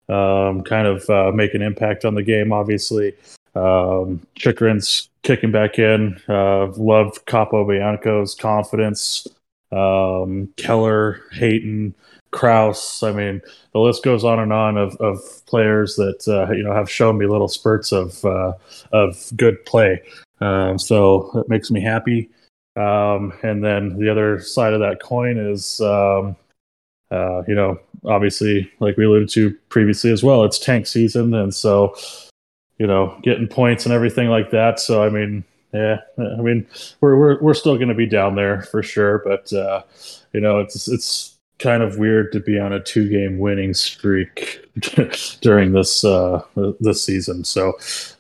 [0.09, 2.53] um, kind of uh, make an impact on the game.
[2.53, 3.15] Obviously,
[3.55, 6.21] um, Chychrun's kicking back in.
[6.29, 9.29] Uh, loved Capobianco's confidence.
[9.71, 11.95] Um, Keller, Hayton,
[12.31, 13.03] Crouse.
[13.03, 13.41] I mean,
[13.73, 17.19] the list goes on and on of, of players that uh, you know have shown
[17.19, 18.53] me little spurts of uh,
[18.93, 20.03] of good play.
[20.41, 22.31] Um, so it makes me happy.
[22.77, 26.37] Um, and then the other side of that coin is, um,
[27.11, 31.53] uh, you know, obviously, like we alluded to previously as well, it's tank season, and
[31.53, 31.97] so
[32.79, 34.79] you know, getting points and everything like that.
[34.81, 36.67] So I mean, yeah, I mean,
[37.01, 39.83] we're we're we're still going to be down there for sure, but uh,
[40.33, 44.61] you know, it's it's kind of weird to be on a two game winning streak
[45.41, 46.43] during this uh,
[46.81, 47.45] this season.
[47.45, 47.73] So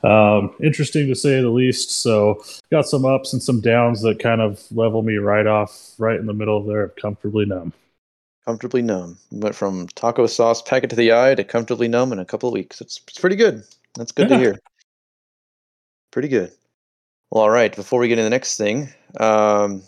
[0.03, 1.91] um, interesting to say the least.
[2.03, 6.19] So got some ups and some downs that kind of level me right off, right
[6.19, 7.73] in the middle there, of comfortably numb.
[8.45, 9.19] Comfortably numb.
[9.31, 12.53] Went from taco sauce packet to the eye to comfortably numb in a couple of
[12.55, 12.81] weeks.
[12.81, 13.63] It's, it's pretty good.
[13.97, 14.37] That's good Yeah.
[14.37, 14.59] to hear.
[16.11, 16.51] Pretty good.
[17.31, 17.75] Well, all right.
[17.77, 18.89] Before we get into the next thing,
[19.21, 19.83] um,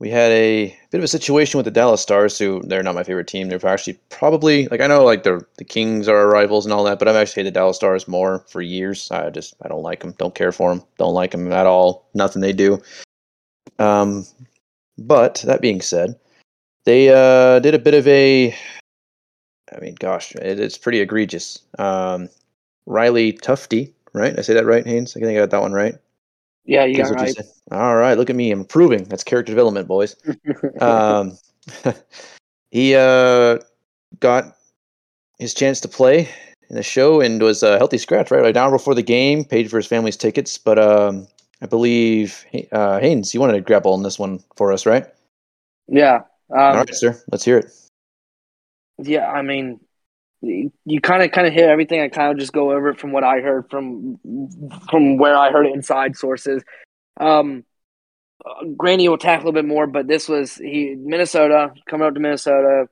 [0.00, 3.04] we had a bit of a situation with the Dallas Stars, who they're not my
[3.04, 3.48] favorite team.
[3.48, 6.84] They're actually probably like I know like the the Kings are our rivals and all
[6.84, 9.10] that, but I've actually hated the Dallas Stars more for years.
[9.10, 10.14] I just I don't like them.
[10.18, 10.84] Don't care for them.
[10.98, 12.08] Don't like them at all.
[12.14, 12.82] Nothing they do.
[13.78, 14.26] Um,
[14.98, 16.18] but that being said,
[16.84, 18.54] they uh, did a bit of a.
[19.74, 21.60] I mean, gosh, it, it's pretty egregious.
[21.78, 22.28] Um,
[22.86, 24.38] Riley Tufte, right?
[24.38, 25.16] I say that right, Haynes?
[25.16, 25.94] I think I got that one right.
[26.64, 27.36] Yeah, you got right.
[27.70, 28.50] All right, look at me.
[28.50, 29.04] Improving.
[29.04, 30.16] That's character development, boys.
[30.80, 31.38] Um,
[32.70, 33.58] he uh,
[34.18, 34.56] got
[35.38, 36.28] his chance to play
[36.68, 38.42] in the show and was a healthy scratch, right?
[38.42, 40.58] Like down before the game, paid for his family's tickets.
[40.58, 41.28] But um,
[41.62, 45.06] I believe, uh, Haynes, you wanted to grapple on this one for us, right?
[45.86, 46.22] yeah.
[46.50, 47.20] All Um, right, sir.
[47.30, 47.72] Let's hear it.
[48.98, 49.80] Yeah, I mean,
[50.84, 52.00] you kind of kind of hit everything.
[52.00, 54.18] I kind of just go over it from what I heard from
[54.90, 56.62] from where I heard it inside sources.
[57.18, 57.64] Um,
[58.76, 62.20] Granny will tackle a little bit more, but this was he Minnesota coming up to
[62.20, 62.88] Minnesota,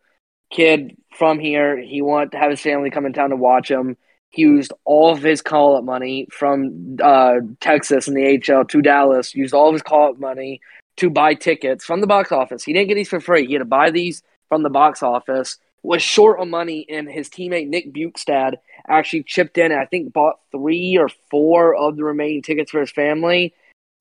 [0.51, 1.77] kid from here.
[1.81, 3.97] He wanted to have his family come in town to watch him.
[4.31, 8.81] He used all of his call up money from uh, Texas and the HL to
[8.81, 9.35] Dallas.
[9.35, 10.61] Used all of his call up money
[10.97, 12.65] to buy tickets from the box office.
[12.65, 13.47] He didn't get these for free.
[13.47, 15.59] He had to buy these from the box office.
[15.85, 18.55] Was short on money, and his teammate Nick Bjugstad
[18.89, 22.81] actually chipped in and I think bought three or four of the remaining tickets for
[22.81, 23.53] his family.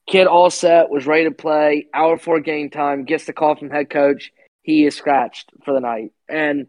[0.08, 1.88] Kid all set, was ready to play.
[1.94, 4.32] Hour before game time, gets the call from head coach.
[4.62, 6.67] He is scratched for the night, and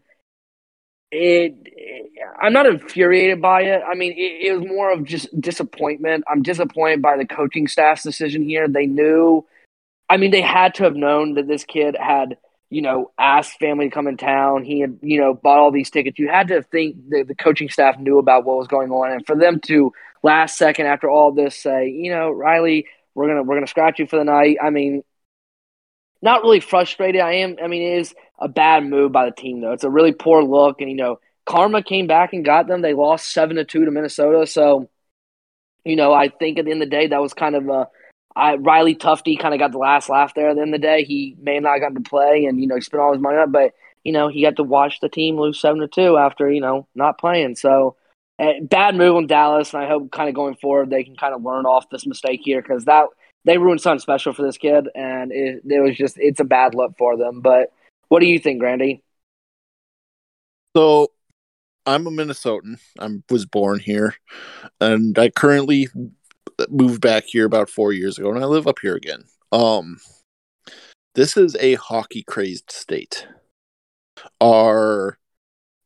[1.11, 1.53] it.
[2.41, 3.83] I'm not infuriated by it.
[3.87, 6.23] I mean, it, it was more of just disappointment.
[6.27, 8.67] I'm disappointed by the coaching staff's decision here.
[8.67, 9.45] They knew.
[10.09, 12.37] I mean, they had to have known that this kid had
[12.73, 14.63] you know, asked family to come in town.
[14.63, 16.17] He had, you know, bought all these tickets.
[16.17, 19.25] You had to think that the coaching staff knew about what was going on, and
[19.25, 23.55] for them to last second after all this say, you know, Riley, we're gonna we're
[23.55, 24.57] gonna scratch you for the night.
[24.61, 25.03] I mean,
[26.21, 27.21] not really frustrated.
[27.21, 27.57] I am.
[27.63, 29.73] I mean, it is a bad move by the team though.
[29.73, 32.81] It's a really poor look, and you know, Karma came back and got them.
[32.81, 34.89] They lost seven to two to Minnesota, so
[35.85, 37.87] you know, I think at the end of the day that was kind of a
[38.35, 40.87] I, Riley Tufte kind of got the last laugh there at the end of the
[40.87, 41.03] day.
[41.03, 43.49] He may not gotten to play, and you know he spent all his money on
[43.49, 46.51] it, but you know he got to watch the team lose seven to two after
[46.51, 47.55] you know not playing.
[47.55, 47.95] So
[48.39, 51.33] uh, bad move on Dallas, and I hope kind of going forward they can kind
[51.33, 53.07] of learn off this mistake here because that
[53.45, 56.75] they ruined something special for this kid, and it, it was just it's a bad
[56.75, 57.41] look for them.
[57.41, 57.71] But
[58.07, 59.03] what do you think, Grandy?
[60.75, 61.11] So
[61.85, 62.79] I'm a Minnesotan.
[62.99, 64.15] I was born here,
[64.79, 65.87] and I currently
[66.69, 69.23] moved back here about four years ago, and I live up here again.
[69.51, 69.99] Um,
[71.15, 73.27] this is a hockey crazed state.
[74.41, 75.17] Our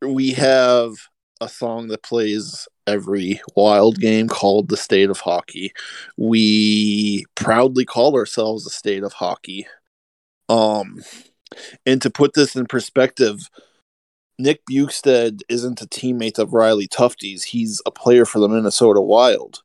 [0.01, 0.93] we have
[1.41, 5.73] a song that plays every wild game called the state of hockey.
[6.17, 9.67] We proudly call ourselves the state of hockey.
[10.49, 11.03] Um,
[11.85, 13.49] and to put this in perspective,
[14.39, 17.43] Nick Bjugstad isn't a teammate of Riley Tufte's.
[17.43, 19.63] He's a player for the Minnesota Wild,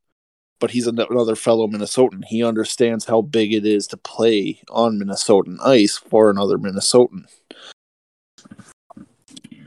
[0.63, 2.25] but he's another fellow Minnesotan.
[2.25, 7.25] He understands how big it is to play on Minnesotan ice for another Minnesotan.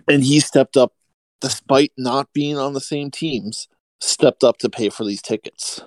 [0.07, 0.93] And he stepped up,
[1.41, 3.67] despite not being on the same teams,
[3.99, 5.81] stepped up to pay for these tickets.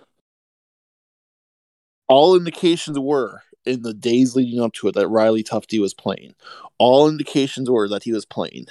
[2.07, 6.35] All indications were in the days leading up to it that Riley Tufte was playing.
[6.77, 8.66] All indications were that he was playing.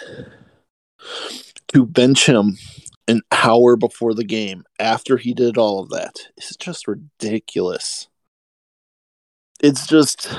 [1.73, 2.59] To bench him
[3.07, 8.07] an hour before the game after he did all of that is just ridiculous.
[9.61, 10.29] It's just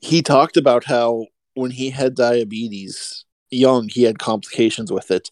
[0.00, 5.30] he talked about how when he had diabetes young, he had complications with it.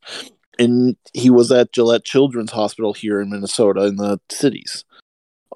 [0.59, 4.85] And he was at Gillette Children's Hospital here in Minnesota in the cities.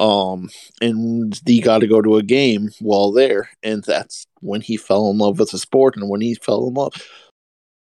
[0.01, 0.49] Um,
[0.81, 5.09] and he got to go to a game while there, and that's when he fell
[5.11, 6.95] in love with the sport and when he fell in love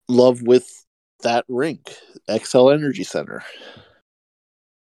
[0.08, 0.85] love with
[1.26, 1.94] that rink,
[2.30, 3.44] Xcel Energy Center.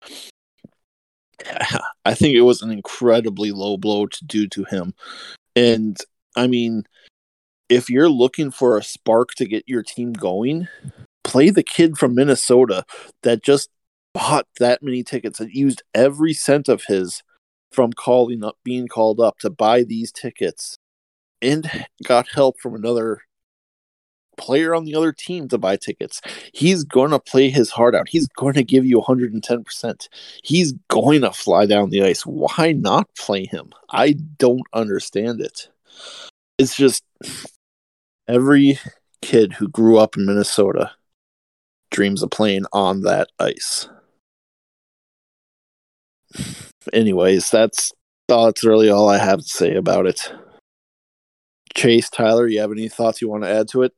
[2.04, 4.94] I think it was an incredibly low blow to do to him.
[5.56, 5.96] And
[6.36, 6.84] I mean,
[7.68, 10.68] if you're looking for a spark to get your team going,
[11.22, 12.84] play the kid from Minnesota
[13.22, 13.70] that just
[14.12, 17.22] bought that many tickets and used every cent of his
[17.72, 20.76] from calling up being called up to buy these tickets
[21.42, 21.70] and
[22.04, 23.20] got help from another
[24.36, 26.20] player on the other team to buy tickets.
[26.52, 28.08] He's going to play his heart out.
[28.08, 30.08] He's going to give you 110%.
[30.42, 32.22] He's going to fly down the ice.
[32.22, 33.72] Why not play him?
[33.90, 35.68] I don't understand it.
[36.58, 37.04] It's just
[38.28, 38.78] every
[39.22, 40.92] kid who grew up in Minnesota
[41.90, 43.88] dreams of playing on that ice.
[46.92, 47.92] Anyways, that's
[48.28, 50.32] that's really all I have to say about it.
[51.74, 53.92] Chase, Tyler, you have any thoughts you want to add to it?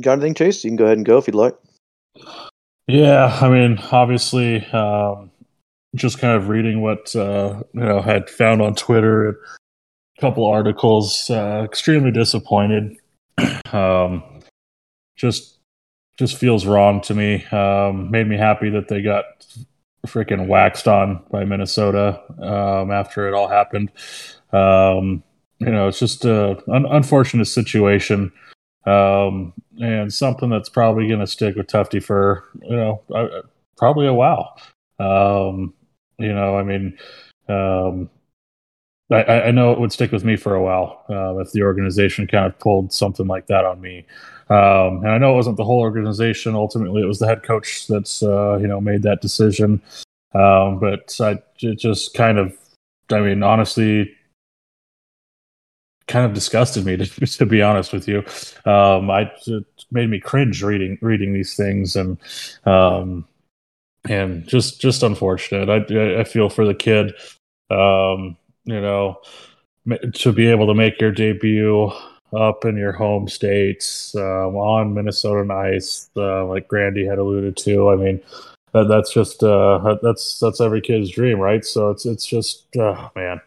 [0.00, 0.64] Got anything, Chase?
[0.64, 1.56] You can go ahead and go if you'd like.
[2.86, 5.30] Yeah, I mean, obviously, um,
[5.94, 9.36] just kind of reading what uh, you know had found on Twitter, and
[10.18, 11.28] a couple articles.
[11.30, 12.96] Uh, extremely disappointed.
[13.72, 14.22] um,
[15.16, 15.58] just
[16.18, 17.44] just feels wrong to me.
[17.46, 19.24] Um, made me happy that they got
[20.06, 23.90] freaking waxed on by Minnesota um, after it all happened.
[24.52, 25.22] Um,
[25.58, 28.32] you know, it's just an un- unfortunate situation
[28.86, 33.02] um, and something that's probably going to stick with Tufte for you know
[33.76, 34.56] probably a while.
[34.98, 35.74] Um,
[36.18, 36.96] you know, I mean,
[37.48, 38.08] um,
[39.10, 42.26] I, I, know it would stick with me for a while uh, if the organization
[42.26, 44.06] kind of pulled something like that on me.
[44.48, 46.54] Um, and I know it wasn't the whole organization.
[46.54, 49.82] Ultimately, it was the head coach that's uh, you know made that decision.
[50.34, 52.56] Um, but I it just kind of,
[53.10, 54.14] I mean, honestly,
[56.06, 58.18] kind of disgusted me to, to be honest with you.
[58.70, 62.18] Um, I it made me cringe reading reading these things and
[62.64, 63.26] um,
[64.08, 65.68] and just just unfortunate.
[65.68, 67.14] I I feel for the kid.
[67.70, 69.20] Um, you know,
[70.14, 71.90] to be able to make your debut
[72.36, 77.90] up in your home states um, on Minnesota ice, uh, like Grandy had alluded to.
[77.90, 78.20] I mean,
[78.72, 81.64] that, that's just uh, that's that's every kid's dream, right?
[81.64, 83.40] So it's it's just oh, man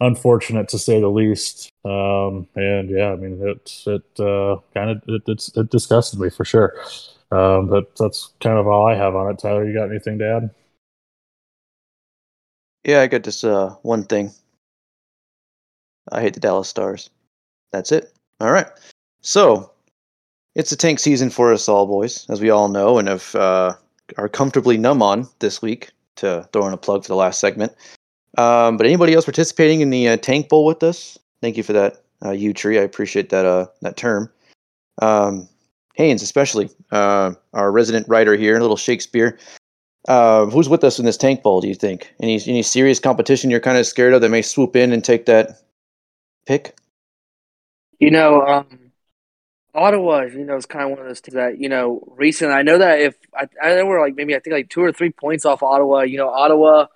[0.00, 1.70] unfortunate to say the least.
[1.84, 6.30] Um, and yeah, I mean, it it uh, kind of it, it's, it disgusted me
[6.30, 6.74] for sure.
[7.30, 9.38] Um, but that's kind of all I have on it.
[9.38, 10.50] Tyler, you got anything to add?
[12.84, 14.32] Yeah, I got just uh, one thing.
[16.12, 17.10] I hate the Dallas Stars.
[17.72, 18.12] That's it.
[18.40, 18.68] All right.
[19.22, 19.72] So
[20.54, 23.74] it's a tank season for us all, boys, as we all know, and have uh,
[24.18, 25.90] are comfortably numb on this week.
[26.16, 27.74] To throw in a plug for the last segment.
[28.36, 31.18] Um, but anybody else participating in the uh, tank bowl with us?
[31.40, 32.78] Thank you for that, uh, U tree.
[32.78, 34.30] I appreciate that uh, that term.
[35.00, 35.48] Um,
[35.94, 39.38] Haynes, especially uh, our resident writer here, a little Shakespeare.
[40.08, 41.60] Uh, who's with us in this tank bowl?
[41.60, 44.76] Do you think any any serious competition you're kind of scared of that may swoop
[44.76, 45.62] in and take that
[46.46, 46.76] pick?
[47.98, 48.92] You know, um,
[49.74, 52.06] Ottawa, you know, is kind of one of those that you know.
[52.16, 54.82] Recently, I know that if I, I know we're like maybe I think like two
[54.82, 56.02] or three points off Ottawa.
[56.02, 56.86] You know, Ottawa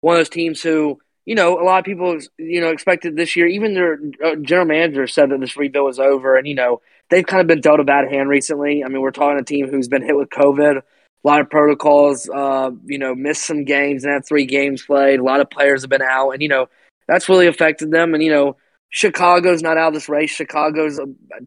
[0.00, 3.36] one of those teams who, you know, a lot of people, you know, expected this
[3.36, 3.46] year.
[3.46, 7.26] Even their uh, general manager said that this rebuild was over, and you know, they've
[7.26, 8.82] kind of been dealt a bad hand recently.
[8.82, 10.82] I mean, we're talking a team who's been hit with COVID, a
[11.24, 12.28] lot of protocols.
[12.28, 15.20] Uh, you know, missed some games and had three games played.
[15.20, 16.68] A lot of players have been out, and you know,
[17.06, 18.14] that's really affected them.
[18.14, 18.56] And you know,
[18.88, 20.30] Chicago's not out of this race.
[20.30, 20.98] Chicago's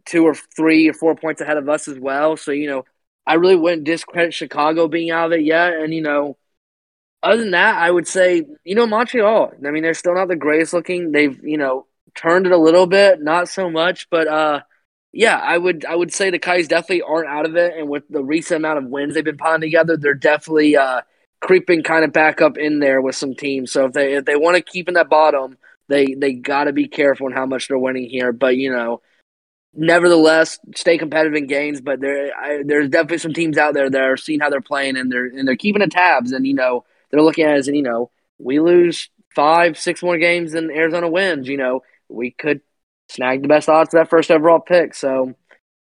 [0.06, 2.36] two or three or four points ahead of us as well.
[2.36, 2.84] So you know,
[3.26, 5.74] I really wouldn't discredit Chicago being out of it yet.
[5.74, 6.36] And you know
[7.24, 9.52] other than that, I would say, you know, Montreal.
[9.66, 11.12] I mean, they're still not the greatest looking.
[11.12, 14.60] They've, you know, turned it a little bit, not so much, but uh
[15.12, 18.04] yeah, I would I would say the Kais definitely aren't out of it and with
[18.08, 21.02] the recent amount of wins they've been piling together, they're definitely uh
[21.40, 23.70] creeping kind of back up in there with some teams.
[23.72, 25.56] So if they if they want to keep in that bottom,
[25.88, 29.02] they they got to be careful in how much they're winning here, but you know,
[29.74, 31.80] nevertheless stay competitive in games.
[31.80, 34.96] But there, I, there's definitely some teams out there that are seeing how they're playing
[34.96, 36.32] and they're and they're keeping the tabs.
[36.32, 36.84] And you know,
[37.14, 41.08] they're looking at it as, you know, we lose five, six more games than Arizona
[41.08, 42.60] wins, you know, we could
[43.08, 44.94] snag the best odds to that first overall pick.
[44.94, 45.34] So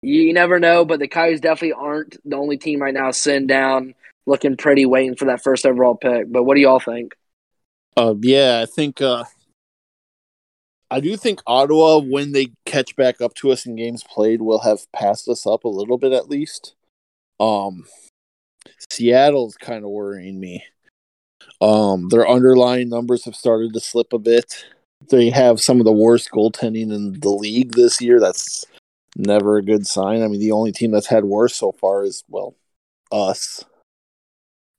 [0.03, 3.47] you, you never know, but the Coyotes definitely aren't the only team right now sitting
[3.47, 3.95] down
[4.27, 6.31] looking pretty, waiting for that first overall pick.
[6.31, 7.15] But what do y'all think?
[7.97, 9.25] Uh, yeah, I think uh,
[10.91, 14.61] I do think Ottawa, when they catch back up to us in games played, will
[14.61, 16.75] have passed us up a little bit at least.
[17.39, 17.87] Um,
[18.91, 20.65] Seattle's kind of worrying me.
[21.61, 24.65] Um, their underlying numbers have started to slip a bit.
[25.11, 28.21] They have some of the worst goaltending in the league this year.
[28.21, 28.65] That's
[29.17, 30.23] never a good sign.
[30.23, 32.55] I mean, the only team that's had worse so far is well,
[33.13, 33.65] us.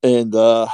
[0.03, 0.67] And uh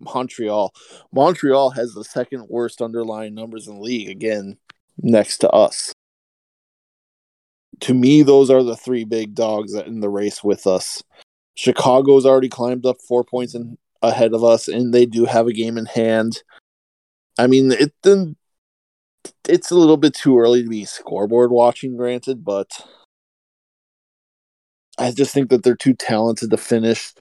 [0.00, 0.74] Montreal.
[1.12, 4.58] Montreal has the second worst underlying numbers in the league again
[4.98, 5.92] next to us.
[7.80, 11.02] To me, those are the three big dogs in the race with us.
[11.54, 15.52] Chicago's already climbed up four points in, ahead of us, and they do have a
[15.52, 16.42] game in hand.
[17.38, 18.36] I mean, it then
[19.48, 22.70] it's a little bit too early to be scoreboard watching, granted, but
[24.98, 27.12] I just think that they're too talented to finish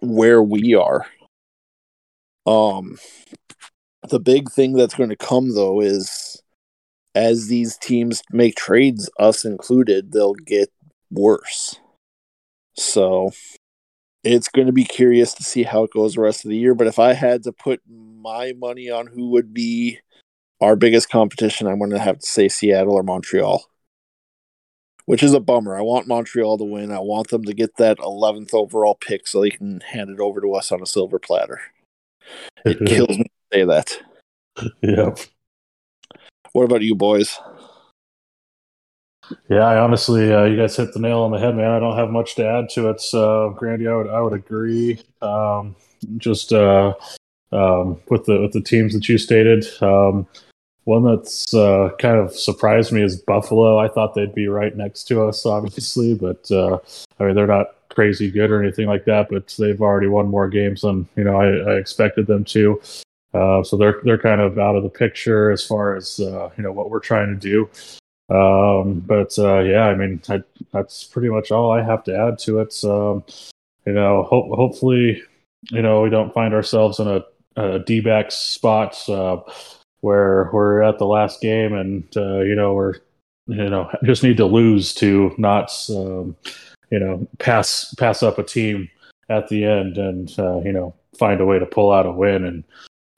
[0.00, 1.06] where we are.
[2.44, 2.98] Um,
[4.08, 6.42] the big thing that's going to come though is
[7.14, 10.72] as these teams make trades, us included, they'll get
[11.10, 11.76] worse.
[12.74, 13.30] So
[14.24, 16.74] it's going to be curious to see how it goes the rest of the year.
[16.74, 19.98] But if I had to put my money on who would be
[20.60, 23.64] our biggest competition, I'm going to have to say Seattle or Montreal,
[25.06, 25.76] which is a bummer.
[25.76, 26.92] I want Montreal to win.
[26.92, 30.40] I want them to get that 11th overall pick so they can hand it over
[30.40, 31.60] to us on a silver platter.
[32.64, 33.98] It kills me to say that.
[34.82, 35.18] Yep.
[36.52, 37.38] What about you boys?
[39.48, 41.70] Yeah, I honestly, uh, you guys hit the nail on the head, man.
[41.70, 43.02] I don't have much to add to it.
[43.14, 45.00] Uh, Grandy, I would, I would agree.
[45.20, 45.76] Um,
[46.16, 46.94] just uh,
[47.52, 50.26] um, with the with the teams that you stated, um,
[50.84, 53.78] one that's uh, kind of surprised me is Buffalo.
[53.78, 56.78] I thought they'd be right next to us, obviously, but uh,
[57.20, 59.28] I mean they're not crazy good or anything like that.
[59.30, 62.80] But they've already won more games than you know I, I expected them to.
[63.34, 66.64] Uh, so they're they're kind of out of the picture as far as uh, you
[66.64, 67.70] know what we're trying to do.
[68.30, 70.42] Um, but uh, yeah, I mean I,
[70.72, 72.74] that's pretty much all I have to add to it.
[72.84, 73.24] Um,
[73.86, 75.22] you know, ho- hopefully,
[75.70, 77.22] you know we don't find ourselves in a,
[77.56, 79.40] a D-back spot uh,
[80.00, 82.94] where we're at the last game and uh, you know we're
[83.46, 86.36] you know just need to lose to not um,
[86.90, 88.88] you know pass pass up a team
[89.28, 92.44] at the end and uh, you know find a way to pull out a win
[92.44, 92.64] and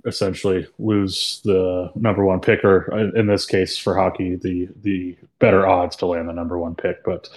[0.07, 5.67] essentially lose the number one pick, or in this case for hockey, the the better
[5.67, 7.03] odds to land the number one pick.
[7.05, 7.29] But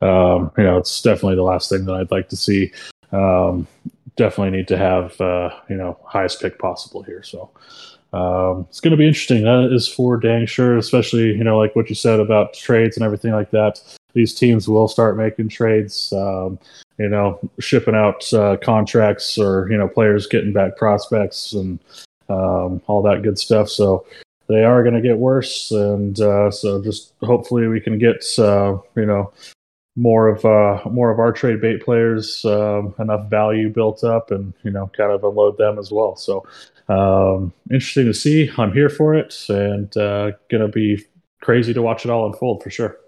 [0.00, 2.72] um, you know, it's definitely the last thing that I'd like to see.
[3.12, 3.66] Um,
[4.16, 7.22] definitely need to have uh, you know highest pick possible here.
[7.22, 7.50] So
[8.12, 9.44] um, it's going to be interesting.
[9.44, 10.78] That is for dang sure.
[10.78, 13.80] Especially you know like what you said about trades and everything like that.
[14.14, 16.12] These teams will start making trades.
[16.12, 16.58] Um,
[16.98, 21.78] you know, shipping out uh, contracts or you know players getting back prospects and
[22.28, 23.68] um, all that good stuff.
[23.68, 24.06] So
[24.48, 28.78] they are going to get worse, and uh, so just hopefully we can get uh,
[28.96, 29.32] you know
[29.96, 34.52] more of uh, more of our trade bait players um, enough value built up, and
[34.62, 36.16] you know kind of unload them as well.
[36.16, 36.46] So
[36.88, 38.50] um, interesting to see.
[38.58, 41.04] I'm here for it, and uh, gonna be
[41.40, 42.98] crazy to watch it all unfold for sure.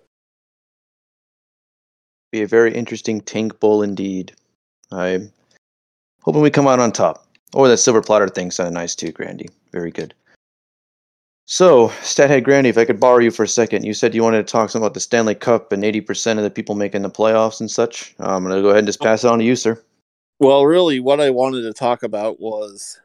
[2.33, 4.33] Be a very interesting tank bowl indeed.
[4.91, 5.33] I'm
[6.23, 7.26] hoping we come out on top.
[7.55, 9.49] Or that silver platter thing sounded nice too, Grandy.
[9.73, 10.15] Very good.
[11.49, 14.45] So, Stathead Grandy, if I could borrow you for a second, you said you wanted
[14.45, 17.61] to talk some about the Stanley Cup and 80% of the people making the playoffs
[17.61, 18.17] and such.
[18.19, 19.81] I'm going to go ahead and just pass it on to you, sir.
[20.41, 22.99] Well, really, what I wanted to talk about was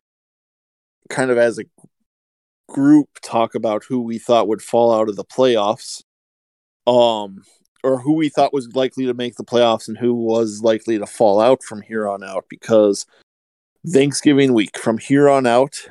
[1.10, 1.66] kind of as a
[2.68, 6.02] group talk about who we thought would fall out of the playoffs.
[6.88, 7.44] Um,
[7.84, 11.06] or who we thought was likely to make the playoffs and who was likely to
[11.06, 13.06] fall out from here on out because
[13.88, 14.78] Thanksgiving week.
[14.78, 15.88] From here on out,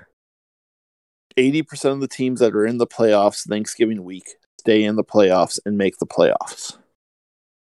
[1.36, 4.28] 80% of the teams that are in the playoffs Thanksgiving week
[4.58, 6.76] stay in the playoffs and make the playoffs.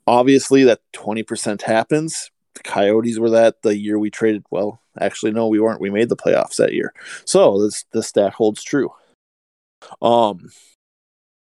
[0.05, 2.29] Obviously, that 20% happens.
[2.55, 4.43] The Coyotes were that the year we traded.
[4.51, 5.81] Well, actually, no, we weren't.
[5.81, 6.93] We made the playoffs that year.
[7.25, 8.91] So this the stat holds true.
[10.01, 10.49] Um,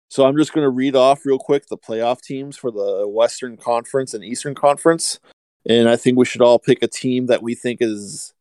[0.09, 3.57] so I'm just going to read off real quick the playoff teams for the Western
[3.57, 5.19] Conference and Eastern Conference,
[5.67, 8.33] and I think we should all pick a team that we think is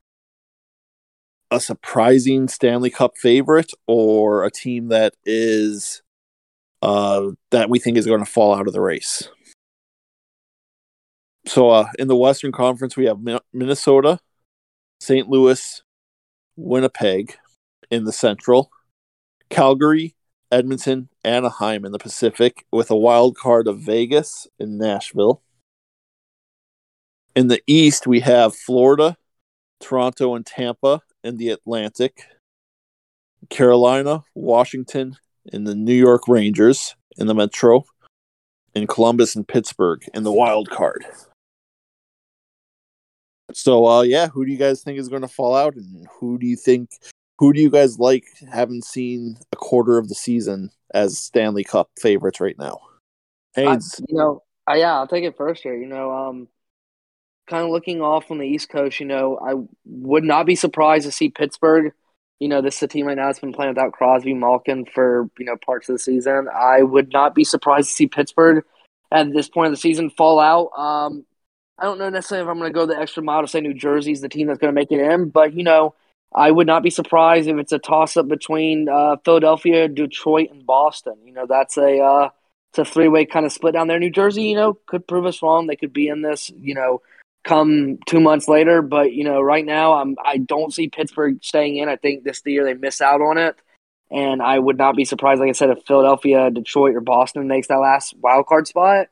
[1.51, 6.03] a surprising Stanley Cup favorite or a team that is
[6.83, 9.29] uh, that we think is going to fall out of the race.
[11.47, 13.19] So uh, in the Western Conference, we have
[13.53, 14.21] Minnesota,
[15.01, 15.29] St.
[15.29, 15.83] Louis,
[16.57, 17.37] Winnipeg,
[17.91, 18.71] in the Central,
[19.49, 20.15] Calgary,
[20.53, 25.43] Edmonton, Anaheim in the Pacific, with a wild card of Vegas and Nashville.
[27.35, 29.17] In the East, we have Florida,
[29.81, 32.25] Toronto, and Tampa in the Atlantic,
[33.49, 35.17] Carolina, Washington,
[35.53, 37.85] and the New York Rangers in the Metro,
[38.75, 41.05] and Columbus and Pittsburgh in the wild card.
[43.53, 46.39] So, uh, yeah, who do you guys think is going to fall out, and who
[46.39, 46.91] do you think,
[47.39, 51.91] who do you guys like, having seen a quarter of the season as Stanley Cup
[51.99, 52.79] favorites right now?
[53.55, 55.77] Haynes, you know, uh, yeah, I'll take it first here.
[55.77, 56.49] You know, um,
[57.49, 61.07] kind of looking off on the East Coast, you know, I would not be surprised
[61.07, 61.93] to see Pittsburgh.
[62.39, 65.29] You know, this is a team right now that's been playing without Crosby, Malkin for
[65.39, 66.49] you know parts of the season.
[66.49, 68.65] I would not be surprised to see Pittsburgh
[69.13, 70.71] at this point of the season fall out.
[70.79, 71.27] Um,
[71.79, 73.75] I don't know necessarily if I'm going to go the extra mile to say New
[73.75, 75.95] Jersey's the team that's going to make it in, but you know,
[76.35, 80.65] I would not be surprised if it's a toss up between uh, Philadelphia, Detroit, and
[80.65, 81.17] Boston.
[81.25, 82.29] You know, that's a uh,
[82.71, 83.99] it's a three way kind of split down there.
[83.99, 85.67] New Jersey, you know, could prove us wrong.
[85.67, 87.03] They could be in this, you know,
[87.45, 88.83] come two months later.
[88.83, 91.89] But you know, right now, I'm I don't see Pittsburgh staying in.
[91.89, 93.57] I think this year they miss out on it,
[94.11, 97.69] and I would not be surprised, like I said, if Philadelphia, Detroit, or Boston makes
[97.69, 99.09] that last wild card spot.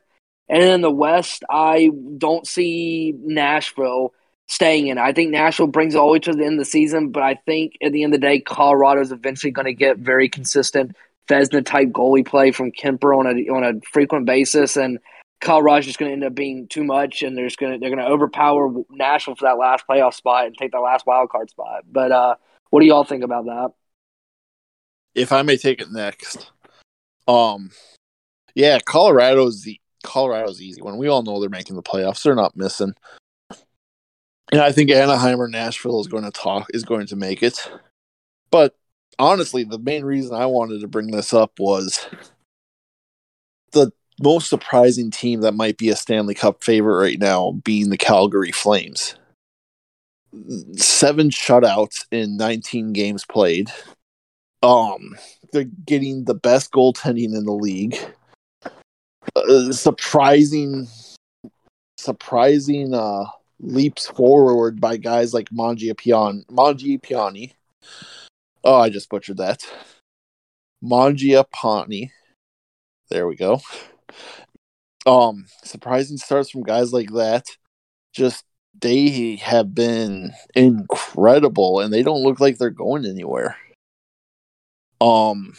[0.49, 4.15] And in the West, I don't see Nashville
[4.47, 4.97] staying in.
[4.97, 7.23] I think Nashville brings it all the way to the end of the season, but
[7.23, 10.29] I think at the end of the day, Colorado is eventually going to get very
[10.29, 10.97] consistent
[11.29, 14.99] Vezina type goalie play from Kuemper on a on a frequent basis, and
[15.41, 18.05] Colorado's just going to end up being too much, and they're going to they're going
[18.05, 21.85] to overpower Nashville for that last playoff spot and take that last wild card spot.
[21.91, 22.35] But uh,
[22.71, 23.73] what do y'all think about that?
[25.15, 26.51] If I may take it next,
[27.27, 27.71] um,
[28.55, 30.99] yeah, Colorado's the Colorado's easy one.
[30.99, 32.95] We all know they're making the playoffs; they're not missing.
[34.51, 37.71] And I think Anaheim or Nashville is going to talk is going to make it.
[38.51, 38.75] But
[39.19, 42.09] honestly, the main reason I wanted to bring this up was
[43.73, 47.97] the most surprising team that might be a Stanley Cup favorite right now being the
[47.97, 49.15] Calgary Flames.
[50.77, 53.71] Seven shutouts in 19 games played.
[54.63, 55.17] Um,
[55.53, 57.97] they're getting the best goaltending in the league.
[59.37, 60.89] Uh, surprising,
[61.97, 63.25] surprising uh,
[63.61, 67.53] leaps forward by guys like Mangiapane, Mangiapane.
[68.65, 69.65] Oh, I just butchered that.
[70.83, 72.11] Mangiapane.
[73.11, 73.61] There we go.
[75.07, 77.47] Um, surprising starts from guys like that.
[78.13, 78.45] Just
[78.81, 83.57] they have been incredible, and they don't look like they're going anywhere.
[85.01, 85.55] Um,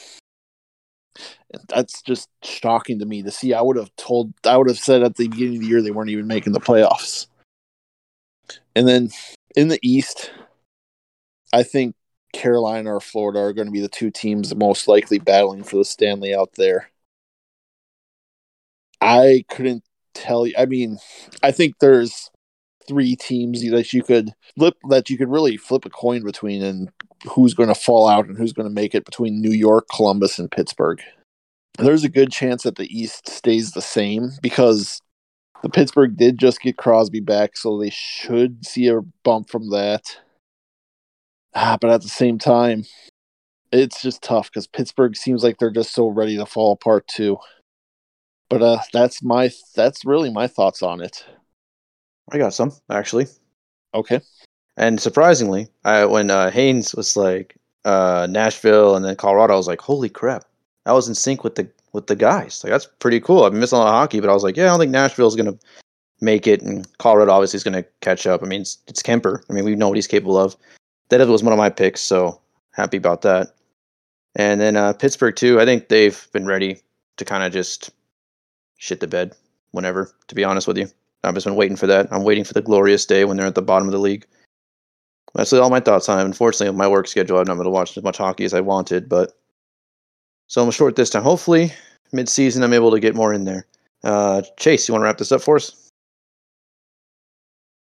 [1.67, 3.53] that's just shocking to me to see.
[3.53, 5.91] I would have told, I would have said at the beginning of the year they
[5.91, 7.27] weren't even making the playoffs.
[8.75, 9.09] And then
[9.55, 10.31] in the East,
[11.51, 11.95] I think
[12.33, 15.85] Carolina or Florida are going to be the two teams most likely battling for the
[15.85, 16.91] Stanley out there.
[19.01, 19.83] I couldn't
[20.13, 20.53] tell you.
[20.57, 20.97] I mean,
[21.41, 22.29] I think there's
[22.87, 26.89] three teams that you could flip that you could really flip a coin between and
[27.27, 30.39] who's going to fall out and who's going to make it between New York, Columbus,
[30.39, 31.01] and Pittsburgh.
[31.77, 35.01] There's a good chance that the East stays the same because
[35.61, 40.17] the Pittsburgh did just get Crosby back, so they should see a bump from that.
[41.53, 42.85] Ah, but at the same time,
[43.71, 47.37] it's just tough because Pittsburgh seems like they're just so ready to fall apart too.
[48.49, 51.23] But uh, that's my that's really my thoughts on it.
[52.31, 53.27] I got some actually.
[53.93, 54.21] Okay.
[54.77, 59.67] And surprisingly, I when uh, Haynes was like uh, Nashville and then Colorado, I was
[59.67, 60.45] like, holy crap!
[60.85, 62.63] I was in sync with the with the guys.
[62.63, 63.43] Like that's pretty cool.
[63.43, 64.91] I've been missing a lot of hockey, but I was like, yeah, I don't think
[64.91, 65.57] Nashville's gonna
[66.21, 68.41] make it, and Colorado obviously is gonna catch up.
[68.43, 69.43] I mean, it's, it's Kuemper.
[69.49, 70.55] I mean, we know what he's capable of.
[71.09, 72.39] That was one of my picks, so
[72.71, 73.53] happy about that.
[74.35, 75.59] And then uh, Pittsburgh too.
[75.59, 76.81] I think they've been ready
[77.17, 77.91] to kind of just
[78.79, 79.35] shit the bed
[79.71, 80.11] whenever.
[80.27, 80.87] To be honest with you,
[81.23, 82.07] I've just been waiting for that.
[82.11, 84.25] I'm waiting for the glorious day when they're at the bottom of the league.
[85.35, 86.25] That's all my thoughts on it.
[86.25, 89.37] Unfortunately, my work schedule, I'm not to watch as much hockey as I wanted, but
[90.47, 91.21] so I'm short this time.
[91.21, 91.71] Hopefully,
[92.11, 93.67] mid-season, I'm able to get more in there.
[94.03, 95.89] Uh, Chase, you want to wrap this up for us?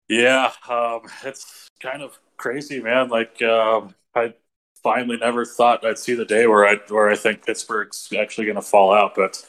[0.09, 3.09] Yeah, um, it's kind of crazy, man.
[3.09, 4.35] Like um, I
[4.83, 8.57] finally never thought I'd see the day where I where I think Pittsburgh's actually going
[8.57, 9.43] to fall out, but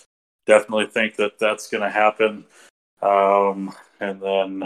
[0.46, 2.46] definitely think that that's going to happen.
[3.02, 4.64] Um, and then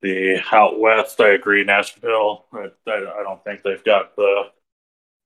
[0.00, 1.64] the out west, I agree.
[1.64, 4.50] Nashville, I, I, I don't think they've got the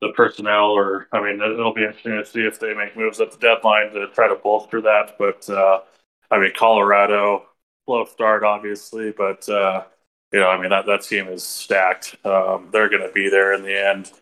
[0.01, 3.30] the personnel, or I mean, it'll be interesting to see if they make moves at
[3.30, 5.16] the deadline to try to bolster that.
[5.16, 5.82] But uh,
[6.30, 7.47] I mean, Colorado,
[7.84, 9.84] slow start, obviously, but uh,
[10.32, 12.16] you know, I mean, that that team is stacked.
[12.24, 14.12] Um, they're going to be there in the end.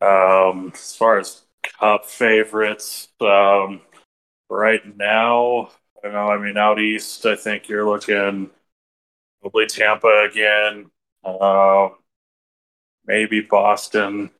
[0.00, 3.82] Um, as far as cup favorites, um,
[4.50, 5.70] right now,
[6.04, 6.28] I know.
[6.28, 8.50] I mean, out east, I think you're looking
[9.42, 10.90] probably Tampa again,
[11.24, 11.90] uh,
[13.06, 14.30] maybe Boston.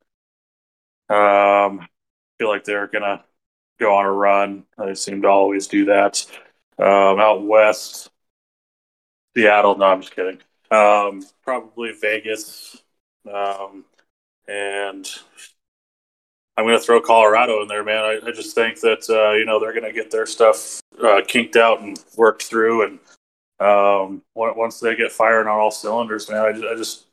[1.08, 1.86] Um,
[2.38, 3.24] feel like they're gonna
[3.80, 4.66] go on a run.
[4.78, 6.24] They seem to always do that.
[6.78, 8.10] Um, out west,
[9.36, 9.76] Seattle.
[9.76, 10.40] No, I'm just kidding.
[10.70, 12.82] Um, probably Vegas.
[13.32, 13.84] Um,
[14.48, 15.08] and
[16.60, 18.04] I'm going to throw Colorado in there, man.
[18.04, 21.22] I, I just think that uh, you know they're going to get their stuff uh,
[21.26, 22.98] kinked out and worked through, and
[23.60, 27.06] um, once they get firing on all cylinders, man, I just, I just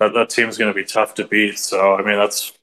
[0.00, 1.60] that, that team's going to be tough to beat.
[1.60, 2.54] So I mean, that's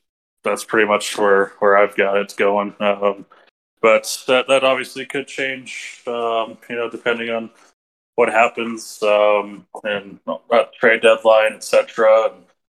[0.43, 2.75] that's pretty much where where I've got it going.
[2.81, 3.25] Um,
[3.81, 7.49] but that that obviously could change, um, you know, depending on
[8.15, 12.33] what happens um, and uh, trade deadline, etc.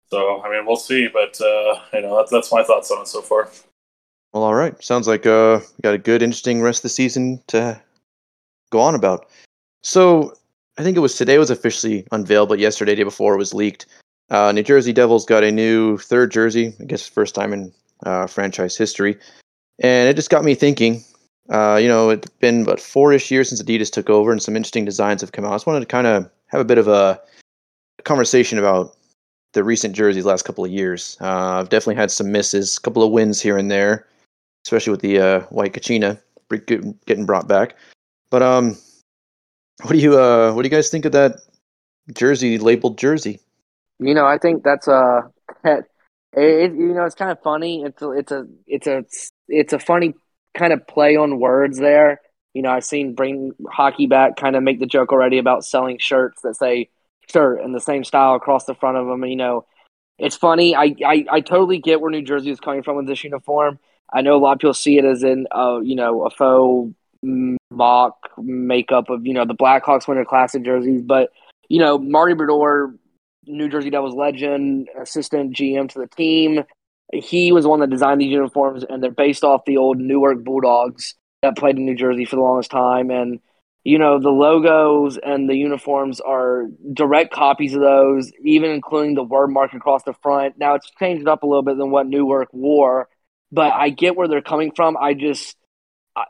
[0.10, 1.08] So I mean, we'll see.
[1.08, 3.50] But uh, you know, that's, that's my thoughts on it so far.
[4.34, 4.82] Well, all right.
[4.84, 7.82] Sounds like uh, got a good, interesting rest of the season to
[8.70, 9.28] go on about.
[9.84, 10.34] So
[10.78, 13.86] I think it was today was officially unveiled, but yesterday, day before, it was leaked.
[14.30, 16.74] Uh, New Jersey Devils got a new third jersey.
[16.82, 17.72] I guess first time in
[18.06, 19.18] uh, franchise history,
[19.80, 21.04] and it just got me thinking.
[21.50, 24.84] Uh, you know, it's been about four-ish years since Adidas took over, and some interesting
[24.84, 25.52] designs have come out.
[25.52, 27.22] I just wanted to kind of have a bit of a
[28.04, 28.96] conversation about
[29.56, 31.18] the recent jerseys last couple of years.
[31.20, 34.06] Uh, I've definitely had some misses, a couple of wins here and there,
[34.66, 36.22] especially with the uh, white Kachina
[37.08, 37.76] getting brought back.
[38.30, 38.78] But um,
[39.82, 41.40] what do you uh, what do you guys think of that
[42.14, 43.40] jersey labeled jersey?
[43.98, 45.32] You know, I think that's a
[45.64, 45.86] it,
[46.34, 47.84] it, you know it's kind of funny.
[47.84, 49.06] It's a, it's a it's a
[49.48, 50.14] it's a funny
[50.54, 52.20] kind of play on words there.
[52.54, 55.98] You know, I've seen bring hockey back kind of make the joke already about selling
[55.98, 56.90] shirts that say
[57.32, 59.24] shirt in the same style across the front of them.
[59.26, 59.66] You know,
[60.18, 60.76] it's funny.
[60.76, 63.80] I, I, I totally get where New Jersey is coming from with this uniform.
[64.14, 66.94] I know a lot of people see it as in, uh, you know, a faux
[67.72, 71.02] mock makeup of, you know, the Blackhawks Winter Classic jerseys.
[71.02, 71.32] But,
[71.70, 72.96] you know, Marty Brodeur,
[73.48, 76.64] New Jersey Devils legend, assistant GM to the team,
[77.14, 80.44] he was the one that designed these uniforms, and they're based off the old Newark
[80.44, 83.12] Bulldogs that played in New Jersey for the longest time.
[83.12, 83.40] And
[83.86, 89.24] you know the logos and the uniforms are direct copies of those, even including the
[89.24, 90.58] word mark across the front.
[90.58, 93.08] Now it's changed up a little bit than what Newark wore,
[93.52, 94.98] but I get where they're coming from.
[94.98, 95.56] I just
[96.16, 96.24] I,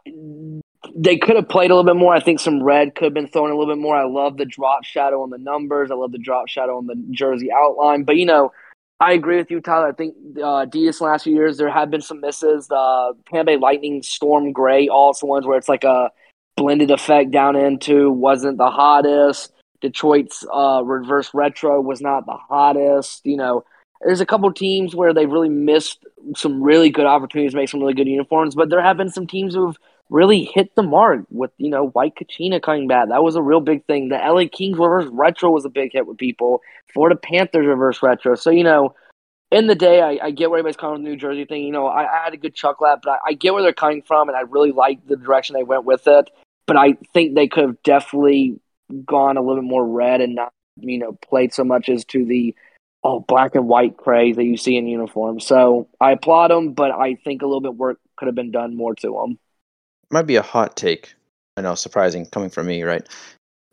[0.94, 2.14] they could have played a little bit more.
[2.14, 3.96] I think some red could have been thrown a little bit more.
[3.96, 5.92] I love the drop shadow on the numbers.
[5.92, 8.04] I love the drop shadow on the jersey outline.
[8.04, 8.52] But you know,
[9.00, 9.88] I agree with you, Tyler.
[9.88, 12.68] I think uh, Adidas last few years there have been some misses.
[12.68, 16.12] The uh, Tampa Bay Lightning Storm Gray, also ones where it's like a
[16.56, 19.52] blended effect down into wasn't the hottest.
[19.82, 23.26] Detroit's uh, reverse retro was not the hottest.
[23.26, 23.66] You know,
[24.02, 27.82] there's a couple teams where they've really missed some really good opportunities to make some
[27.82, 29.78] really good uniforms, but there have been some teams who've
[30.10, 33.10] really hit the mark with you know White Kachina coming back.
[33.10, 34.10] That was a real big thing.
[34.10, 36.62] The LA Kings reverse retro was a big hit with people.
[36.94, 38.36] Florida Panthers reverse retro.
[38.36, 38.96] So you know,
[39.52, 41.64] in the day, I, I get where everybody's coming from the New Jersey thing.
[41.64, 43.74] You know, I, I had a good chuckle at, but I, I, get where they're
[43.74, 46.30] coming from, and I really like the direction they went with it.
[46.68, 48.60] But I think they could have definitely
[49.06, 52.26] gone a little bit more red and not you know played so much as to
[52.26, 52.56] the
[53.04, 55.46] oh black and white craze that you see in uniforms.
[55.46, 58.76] So I applaud them, but I think a little bit work could have been done
[58.76, 59.38] more to them
[60.12, 61.14] might be a hot take.
[61.58, 63.08] I know, surprising coming from me, right?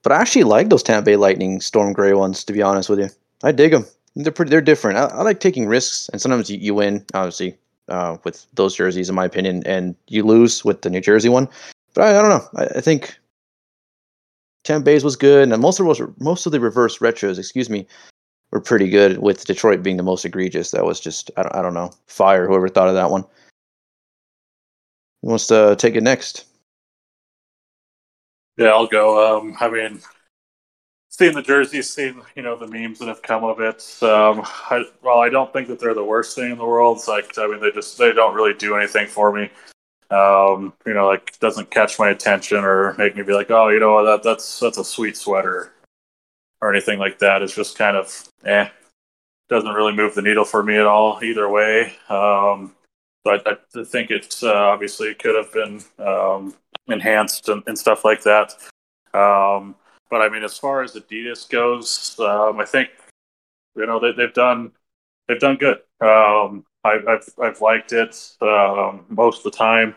[0.02, 2.44] But I actually like those Tampa Bay Lightning Storm Gray ones.
[2.44, 3.08] To be honest with you,
[3.42, 3.86] I dig them.
[4.16, 4.50] They're pretty.
[4.50, 4.98] They're different.
[4.98, 7.56] I, I like taking risks, and sometimes you, you win, obviously,
[7.88, 11.48] uh, with those jerseys, in my opinion, and you lose with the New Jersey one.
[11.94, 12.48] But I, I don't know.
[12.56, 13.16] I, I think
[14.64, 17.86] Tampa Bay's was good, and most of those, most of the reverse retros, excuse me,
[18.50, 19.18] were pretty good.
[19.18, 22.46] With Detroit being the most egregious, that was just I don't, I don't know, fire.
[22.46, 23.24] Whoever thought of that one.
[25.22, 26.46] Who wants to take it next?
[28.56, 29.38] Yeah, I'll go.
[29.38, 30.00] Um, I mean,
[31.08, 33.82] seeing the jerseys, seeing you know the memes that have come of it.
[34.02, 36.98] Um, I, well, I don't think that they're the worst thing in the world.
[36.98, 39.50] It's like I mean, they just they don't really do anything for me.
[40.12, 43.80] Um, you know, like doesn't catch my attention or make me be like, oh, you
[43.80, 45.72] know, that that's that's a sweet sweater
[46.60, 47.42] or anything like that.
[47.42, 48.68] It's just kind of eh.
[49.48, 51.94] Doesn't really move the needle for me at all either way.
[52.08, 52.74] Um,
[53.26, 56.54] I, I think it's uh, obviously could have been um,
[56.88, 58.54] enhanced and, and, stuff like that.
[59.14, 59.76] Um,
[60.10, 62.90] but I mean, as far as Adidas goes, um, I think
[63.76, 64.72] you know they, have done
[65.28, 65.78] they've done good.
[66.00, 69.94] Um, I, have I've liked it um, most of the time.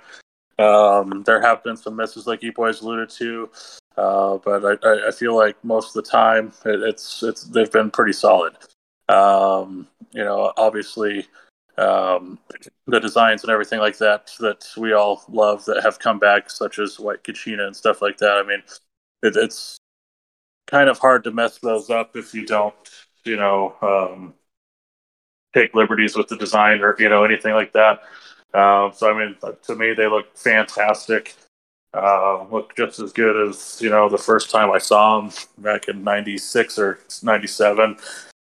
[0.58, 3.50] Um, there have been some misses, like you boys alluded to,
[3.98, 7.92] uh, but I, I, feel like most of the time it, it's it's they've been
[7.92, 8.56] pretty solid.
[9.10, 11.28] you know, obviously
[11.78, 12.40] um,
[12.88, 16.80] the designs and everything like that that we all love that have come back, such
[16.80, 18.38] as White Kachina and stuff like that.
[18.38, 18.64] I mean,
[19.24, 19.78] it, it's
[20.68, 22.76] kind of hard to mess those up if you don't,
[23.24, 24.34] you know, um,
[25.56, 28.04] take liberties with the design or you know anything like that.
[28.54, 31.36] Um, so I mean, to me, they look fantastic.
[31.94, 35.88] Uh, look just as good as you know the first time I saw them back
[35.88, 37.98] in '96 or '97,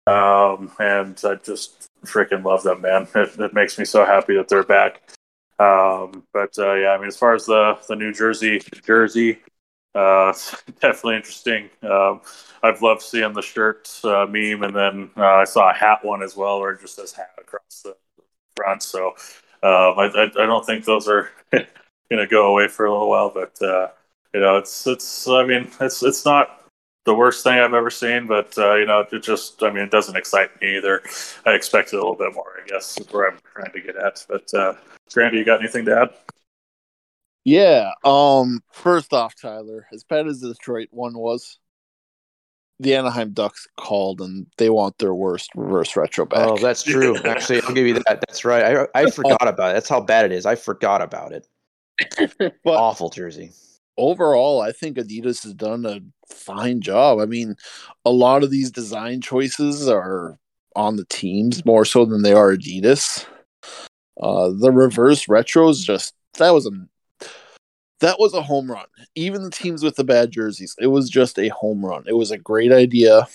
[0.07, 3.07] um, and I just freaking love them, man.
[3.15, 5.01] It, it, makes me so happy that they're back.
[5.59, 9.39] Um, but uh, yeah, I mean, as far as the the New Jersey jersey,
[9.95, 10.33] uh,
[10.81, 11.69] definitely interesting.
[11.81, 12.21] Um,
[12.61, 16.23] I've loved seeing the shirt uh, meme, and then uh, I saw a hat one
[16.23, 17.95] as well, where it just says hat across the
[18.55, 18.83] front.
[18.83, 19.09] So
[19.63, 21.67] um, I, I, don't think those are going
[22.11, 23.31] to go away for a little while.
[23.33, 23.89] But uh,
[24.33, 25.27] you know, it's it's.
[25.27, 26.61] I mean, it's it's not
[27.05, 29.61] the worst thing I've ever seen, but uh, you know, it just.
[29.61, 31.01] I mean, it doesn't excite me either.
[31.45, 32.61] I expected a little bit more.
[32.63, 34.25] I guess is where I'm trying to get at.
[34.27, 34.73] But uh,
[35.13, 36.09] Grandy, you got anything to add?
[37.45, 37.91] Yeah.
[38.03, 38.61] Um.
[38.71, 41.59] First off, Tyler, as bad as the Detroit one was,
[42.79, 46.47] the Anaheim Ducks called and they want their worst reverse retro back.
[46.47, 47.17] Oh, that's true.
[47.25, 48.23] Actually, I'll give you that.
[48.27, 48.87] That's right.
[48.95, 49.73] I I forgot about it.
[49.73, 50.45] That's how bad it is.
[50.45, 51.47] I forgot about it.
[52.63, 53.51] but Awful jersey.
[53.97, 55.99] Overall, I think Adidas has done a
[56.33, 57.19] fine job.
[57.19, 57.55] I mean,
[58.05, 60.39] a lot of these design choices are
[60.75, 63.25] on the teams more so than they are Adidas.
[64.19, 66.71] Uh, the reverse retros just that was a
[68.03, 68.85] that was a home run.
[69.15, 72.03] Even the teams with the bad jerseys, it was just a home run.
[72.05, 73.27] It was a great idea,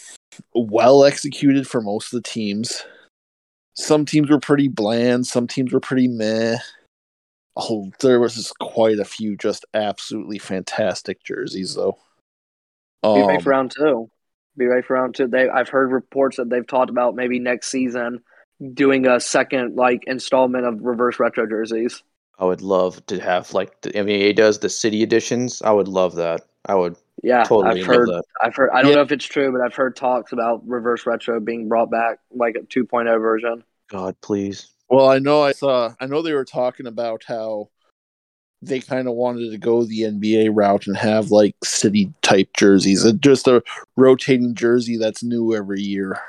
[0.54, 2.84] well executed for most of the teams.
[3.74, 6.58] Some teams were pretty bland, some teams were pretty meh.
[7.56, 11.98] Oh, there was just quite a few just absolutely fantastic jerseys, though.
[13.02, 14.10] Be ready for um, round two.
[14.56, 15.28] Be ready for round two.
[15.28, 18.20] They, I've heard reports that they've talked about maybe next season
[18.74, 22.02] doing a second like installment of reverse retro jerseys.
[22.38, 25.60] I would love to have like the NBA does the city editions.
[25.62, 26.42] I would love that.
[26.66, 26.96] I would.
[27.22, 28.08] Yeah, totally I've heard.
[28.08, 28.22] That.
[28.40, 28.70] I've heard.
[28.70, 28.96] I don't yeah.
[28.96, 32.54] know if it's true, but I've heard talks about reverse retro being brought back, like
[32.54, 33.64] a 2.0 version.
[33.88, 34.68] God, please.
[34.88, 35.94] Well, I know I saw.
[36.00, 37.70] I know they were talking about how
[38.62, 43.04] they kind of wanted to go the NBA route and have like city type jerseys,
[43.04, 43.62] uh, just a
[43.96, 46.20] rotating jersey that's new every year.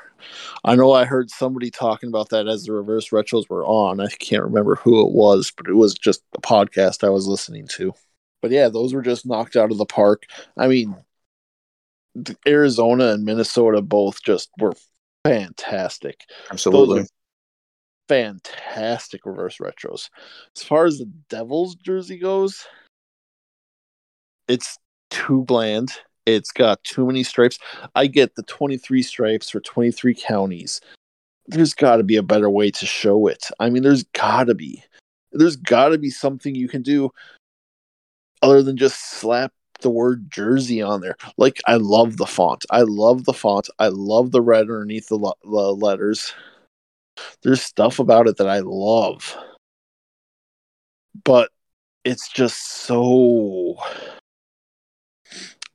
[0.64, 4.00] I know I heard somebody talking about that as the reverse retros were on.
[4.00, 7.66] I can't remember who it was, but it was just a podcast I was listening
[7.68, 7.92] to.
[8.42, 10.24] But yeah, those were just knocked out of the park.
[10.56, 10.96] I mean,
[12.46, 14.74] Arizona and Minnesota both just were
[15.24, 16.24] fantastic.
[16.50, 17.04] Absolutely.
[18.08, 20.08] Fantastic reverse retros.
[20.56, 22.66] As far as the Devils jersey goes,
[24.48, 24.78] it's
[25.10, 25.92] too bland
[26.34, 27.58] it's got too many stripes.
[27.94, 30.80] I get the 23 stripes for 23 counties.
[31.46, 33.48] There's got to be a better way to show it.
[33.58, 34.82] I mean, there's got to be.
[35.32, 37.10] There's got to be something you can do
[38.42, 41.16] other than just slap the word Jersey on there.
[41.36, 42.64] Like, I love the font.
[42.70, 43.68] I love the font.
[43.78, 46.34] I love the red underneath the, the letters.
[47.42, 49.36] There's stuff about it that I love.
[51.24, 51.50] But
[52.04, 53.76] it's just so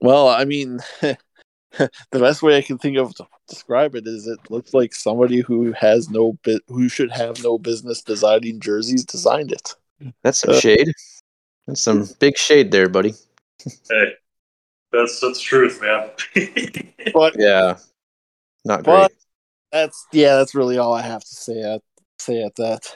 [0.06, 4.40] well, I mean, the best way I can think of to describe it is it
[4.50, 9.52] looks like somebody who has no bit who should have no business designing jerseys designed
[9.52, 9.76] it.
[10.24, 10.92] That's some uh, shade.
[11.68, 13.14] That's some big shade there, buddy.
[13.90, 14.14] hey,
[14.92, 16.10] that's that's truth, man.
[17.14, 17.78] but yeah,
[18.64, 19.12] not great.
[19.72, 21.82] That's yeah, that's really all I have to say at
[22.20, 22.96] say at that.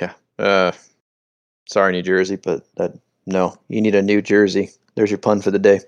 [0.00, 0.12] Yeah.
[0.38, 0.72] Uh,
[1.68, 2.94] sorry, New Jersey, but that
[3.26, 4.70] no, you need a new jersey.
[4.94, 5.80] There's your pun for the day.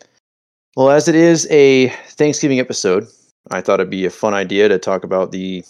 [0.77, 3.07] Well, as it is a Thanksgiving episode,
[3.51, 5.65] I thought it'd be a fun idea to talk about the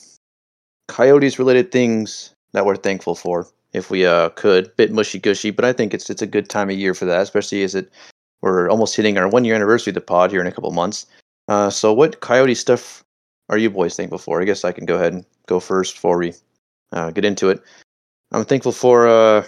[0.88, 4.74] Coyotes related things that we're thankful for, if we uh, could.
[4.76, 7.20] Bit mushy gushy, but I think it's it's a good time of year for that,
[7.20, 7.90] especially as it
[8.42, 11.06] we're almost hitting our one year anniversary of the pod here in a couple months.
[11.48, 13.02] Uh, so, what Coyote stuff
[13.48, 14.40] are you boys thankful for?
[14.40, 16.34] I guess I can go ahead and go first before we
[16.92, 17.62] uh, get into it.
[18.32, 19.44] I'm thankful for uh,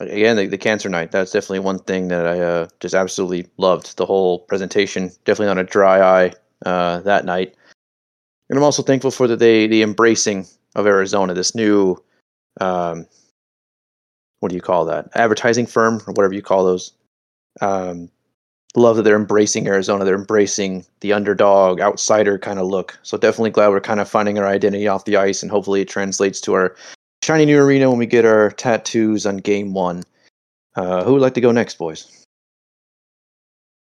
[0.00, 3.96] again the, the, cancer night that's definitely one thing that i uh, just absolutely loved.
[3.96, 6.32] The whole presentation definitely on a dry eye
[6.66, 7.54] uh, that night.
[8.48, 12.02] And i'm also thankful for the the, the embracing of arizona this new
[12.60, 13.06] um,
[14.40, 15.08] what do you call that?
[15.14, 16.92] Advertising firm or whatever you call those.
[17.60, 18.10] Um,
[18.74, 20.04] love that they're embracing arizona.
[20.04, 22.98] They're embracing the underdog outsider kind of look.
[23.02, 25.88] So definitely glad we're kind of finding our identity off the ice and hopefully it
[25.88, 26.74] translates to our
[27.22, 30.02] shiny new arena when we get our tattoos on game one.
[30.74, 32.24] Uh, who would like to go next, boys?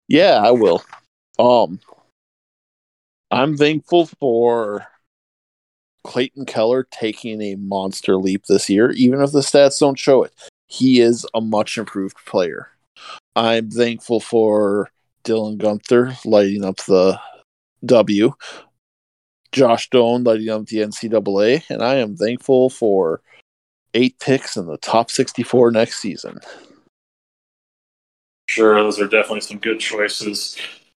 [0.09, 0.83] Yeah, I will.
[1.39, 1.81] Um,
[3.31, 4.87] I'm thankful for
[6.05, 10.33] Clayton Keller taking a monster leap this year, even if the stats don't show it.
[10.69, 12.69] He is a much improved player.
[13.35, 14.91] I'm thankful for
[15.25, 17.21] Dylan Guenther lighting up the
[17.85, 18.33] W,
[19.53, 23.23] Josh Doan lighting up the NCAA, and I am thankful for
[23.95, 26.39] eight picks in the top 64 next season.
[28.47, 30.57] Sure, those are definitely some good choices.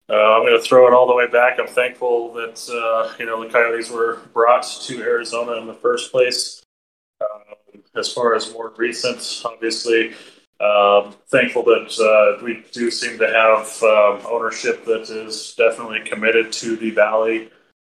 [0.09, 1.59] Uh, I'm going to throw it all the way back.
[1.59, 6.11] I'm thankful that uh, you know the Coyotes were brought to Arizona in the first
[6.11, 6.63] place.
[7.21, 10.13] Um, as far as more recent, obviously,
[10.59, 16.51] um, thankful that uh, we do seem to have um, ownership that is definitely committed
[16.53, 17.49] to the Valley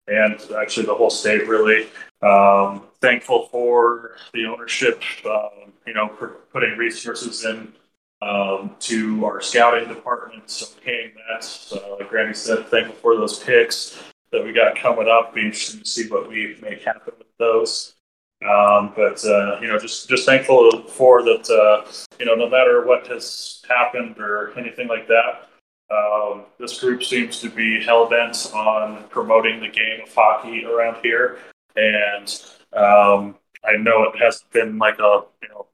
[0.08, 1.48] and actually the whole state.
[1.48, 1.88] Really
[2.22, 5.02] um, thankful for the ownership.
[5.26, 6.08] Um, you know,
[6.52, 7.74] putting resources in
[8.22, 11.44] um, to our scouting department, so paying that.
[11.44, 13.98] So, like Randy said, thankful for those picks
[14.32, 15.34] that we got coming up.
[15.34, 17.96] Be interesting to see what we make happen with those.
[18.44, 21.50] Um, but uh, you know, just just thankful for that.
[21.50, 21.90] Uh,
[22.20, 25.47] you know, no matter what has happened or anything like that,
[25.90, 30.98] um, this group seems to be hell bent on promoting the game of hockey around
[31.02, 31.40] here,
[31.76, 32.28] and
[32.74, 35.68] um, I know it hasn't been like a you know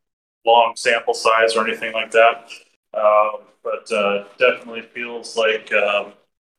[0.45, 2.49] long sample size or anything like that.
[2.93, 6.13] Um, but uh, definitely feels like um,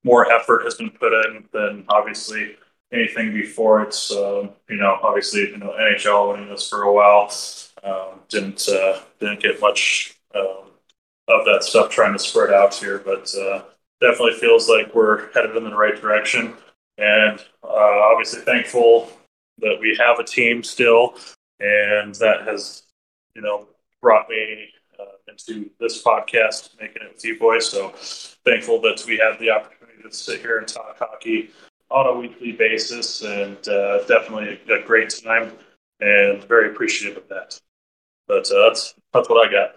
[0.05, 2.57] more effort has been put in than obviously
[2.92, 3.82] anything before.
[3.82, 7.30] It's um, you know obviously you know NHL winning this for a while
[7.84, 10.14] um, didn't uh, didn't get much
[11.29, 13.62] of that stuff trying to spread out here, but uh,
[14.01, 16.55] definitely feels like we're headed in the right direction.
[16.99, 19.11] And uh, obviously thankful
[19.59, 21.14] that we have a team still,
[21.61, 22.83] and that has
[23.35, 23.66] you know
[24.01, 24.68] brought me
[25.01, 27.68] uh, into this podcast, making it with you boys.
[27.68, 27.91] So
[28.45, 31.51] thankful that we have the opportunity to sit here and talk hockey
[31.91, 35.53] on a weekly basis, and uh, definitely a, a, great time,
[36.01, 37.59] and very appreciative of that.
[38.27, 39.77] But uh, that's that's what I got.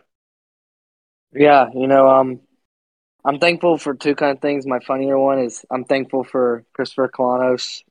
[1.33, 2.41] Yeah, you know, um,
[3.25, 4.65] I'm thankful for two kind of things.
[4.65, 7.83] My funnier one is I'm thankful for Christopher Kolanos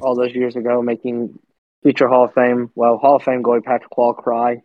[0.00, 1.38] all those years ago making
[1.82, 4.62] future Hall of Fame, well, Hall of Fame goalie Patrick Roy cry.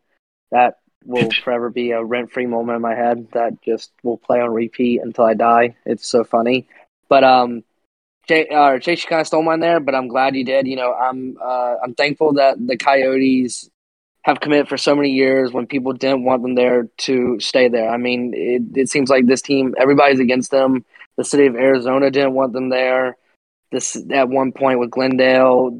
[0.51, 4.41] That will forever be a rent free moment in my head that just will play
[4.41, 5.75] on repeat until I die.
[5.85, 6.67] It's so funny.
[7.09, 7.63] But um
[8.27, 10.67] Jay, uh, Chase, you kind of stole mine there, but I'm glad you did.
[10.67, 13.70] You know, I'm uh, I'm thankful that the Coyotes
[14.23, 17.89] have committed for so many years when people didn't want them there to stay there.
[17.89, 20.85] I mean, it, it seems like this team, everybody's against them.
[21.17, 23.17] The city of Arizona didn't want them there.
[23.71, 25.77] This at one point with Glendale,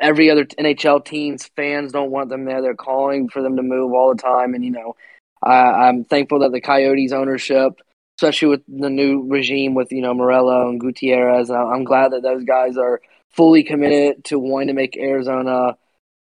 [0.00, 2.62] every other NHL team's fans don't want them there.
[2.62, 4.96] They're calling for them to move all the time, and you know,
[5.42, 7.72] I, I'm thankful that the Coyotes ownership,
[8.18, 12.44] especially with the new regime with you know Meruelo and Gutierrez, I'm glad that those
[12.44, 13.00] guys are
[13.30, 15.76] fully committed to wanting to make Arizona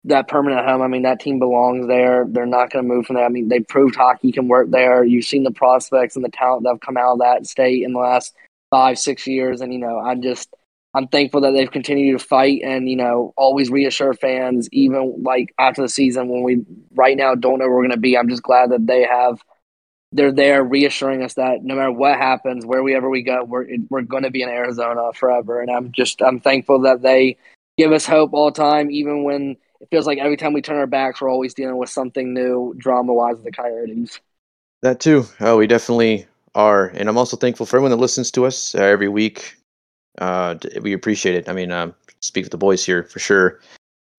[0.07, 0.83] that permanent home.
[0.83, 2.27] I mean, that team belongs there.
[2.29, 3.27] They're not going to move from there.
[3.27, 5.05] I mean, they proved hockey can work there.
[5.05, 7.93] You've seen the prospects and the talent that have come out of that state in
[7.93, 8.35] the last
[8.71, 10.55] five, six years, and you know, I just
[10.95, 15.53] I'm thankful that they've continued to fight and you know always reassure fans, even like
[15.59, 18.17] after the season when we right now don't know where we're going to be.
[18.17, 19.43] I'm just glad that they have
[20.13, 24.23] they're there reassuring us that no matter what happens, wherever we go, we're we're going
[24.23, 25.61] to be in Arizona forever.
[25.61, 27.37] And I'm just I'm thankful that they
[27.77, 30.77] give us hope all the time, even when it feels like every time we turn
[30.77, 34.20] our backs, we're always dealing with something new drama wise with the Coyotes.
[34.83, 35.24] That too.
[35.41, 38.83] Oh, we definitely are, and I'm also thankful for everyone that listens to us uh,
[38.83, 39.57] every week
[40.18, 41.49] uh, we appreciate it.
[41.49, 43.61] I mean, uh, speak with the boys here for sure.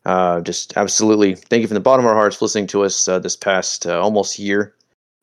[0.06, 3.08] Uh, just absolutely thank you from the bottom of our hearts for listening to us
[3.08, 4.74] uh, this past uh, almost year.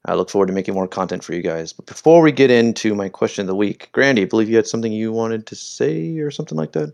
[0.07, 1.73] I look forward to making more content for you guys.
[1.73, 4.67] But before we get into my question of the week, Grandy, I believe you had
[4.67, 6.93] something you wanted to say or something like that.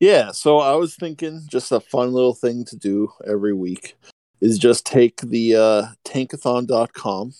[0.00, 3.96] Yeah, so I was thinking just a fun little thing to do every week
[4.40, 7.32] is just take the uh, tankathon.com,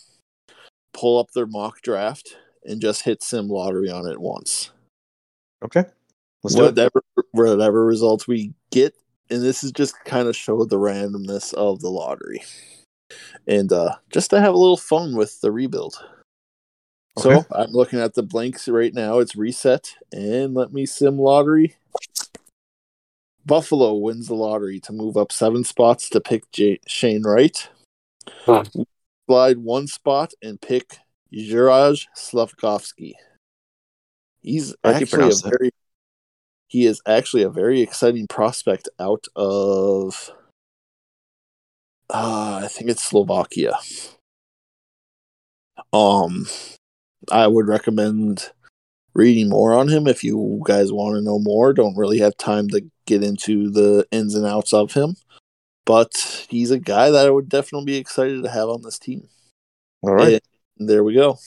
[0.95, 4.71] pull up their mock draft, and just hit sim lottery on it once.
[5.63, 5.85] Okay.
[6.43, 7.03] Let's whatever,
[7.33, 8.95] whatever results we get,
[9.31, 12.43] and this is just kind of show the randomness of the lottery,
[13.47, 15.97] and uh, just to have a little fun with the rebuild.
[17.19, 17.41] Okay.
[17.41, 19.19] So I'm looking at the blanks right now.
[19.19, 21.77] It's reset, and let me sim lottery.
[23.47, 27.69] Buffalo wins the lottery to move up seven spots to pick J- Shane Wright.
[28.45, 28.65] Huh.
[29.27, 30.99] Slide one spot and pick
[31.33, 33.15] Juraj Slavkovsky.
[34.41, 35.71] He's actually a very
[36.69, 40.33] he is actually a very exciting prospect out of
[42.11, 43.75] uh, I think it's Slovakia.
[45.93, 46.47] Um
[47.31, 48.51] I would recommend
[49.17, 51.73] reading more on him if you guys want to know more.
[51.73, 55.17] Don't really have time to get into the ins and outs of him,
[55.85, 59.29] but he's a guy that I would definitely be excited to have on this team.
[60.03, 60.43] All right.
[60.79, 61.39] And there we go.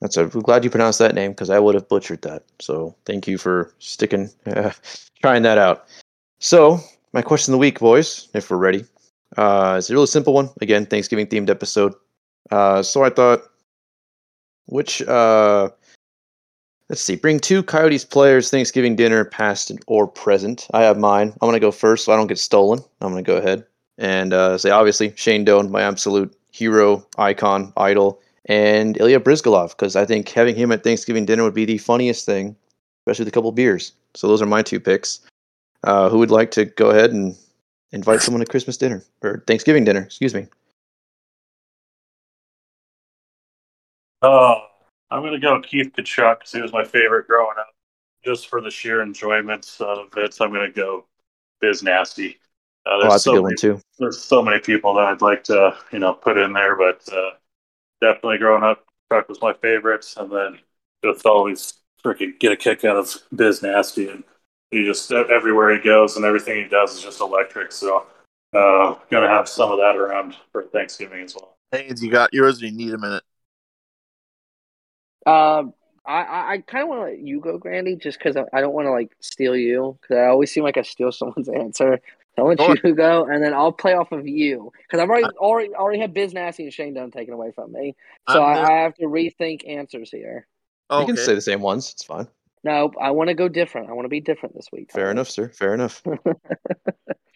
[0.00, 2.44] That's a, I'm glad you pronounced that name because I would have butchered that.
[2.60, 4.72] So thank you for sticking, uh,
[5.20, 5.86] trying that out.
[6.38, 6.80] So
[7.12, 8.84] my question of the week, boys, if we're ready,
[9.36, 10.50] uh, it's a really simple one.
[10.60, 11.94] Again, Thanksgiving themed episode.
[12.50, 13.42] Uh, so I thought,
[14.66, 15.70] which uh,
[16.88, 20.66] let's see, bring two Coyotes players Thanksgiving dinner, past or present.
[20.72, 21.32] I have mine.
[21.40, 22.80] I'm gonna go first, so I don't get stolen.
[23.00, 23.64] I'm gonna go ahead
[23.98, 29.96] and uh, say obviously Shane Doan, my absolute hero, icon, idol and Ilya Bryzgalov because
[29.96, 32.56] I think having him at Thanksgiving dinner would be the funniest thing,
[33.02, 33.92] especially with a couple beers.
[34.14, 35.20] So those are my two picks.
[35.84, 37.36] Uh, who would like to go ahead and
[37.92, 40.00] invite someone to Christmas dinner or Thanksgiving dinner?
[40.00, 40.46] Excuse me.
[44.22, 44.65] Oh,
[45.10, 47.74] I'm gonna go Keith Tkachuk because he was my favorite growing up.
[48.24, 51.06] Just for the sheer enjoyment of it, I'm gonna go
[51.60, 52.38] Biz Nasty.
[52.84, 53.80] Uh, Oh, there's that's a so good many, one too.
[53.98, 57.30] There's so many people that I'd like to, you know, put in there, but uh,
[58.00, 60.58] definitely growing up, Chuck was my favorite, and then
[61.04, 64.24] just always freaking get a kick out of Biz Nasty, and
[64.70, 67.72] he just everywhere he goes and everything he does is just electric.
[67.72, 68.06] So,
[68.52, 71.56] uh, gonna have some of that around for Thanksgiving as well.
[71.72, 72.62] Haynes, you got yours.
[72.62, 73.22] Or you need a minute.
[75.26, 75.74] Um,
[76.06, 78.60] I I, I kind of want to let you go, Grandy, just because I, I
[78.60, 82.00] don't want to like steal you because I always seem like I steal someone's answer.
[82.38, 82.76] I want Sure.
[82.76, 86.00] you to go, and then I'll play off of you because I've already already already
[86.00, 87.96] had Biz Nasty and Shane Doan taken away from me,
[88.28, 90.46] so I'm I, have to rethink answers here.
[90.90, 91.06] You Okay.
[91.06, 91.92] can say the same ones.
[91.92, 92.28] It's fine.
[92.62, 93.88] No, I want to go different.
[93.88, 94.92] I want to be different this week.
[94.92, 95.48] Fair enough, sir.
[95.48, 96.02] Fair enough.
[96.06, 96.12] I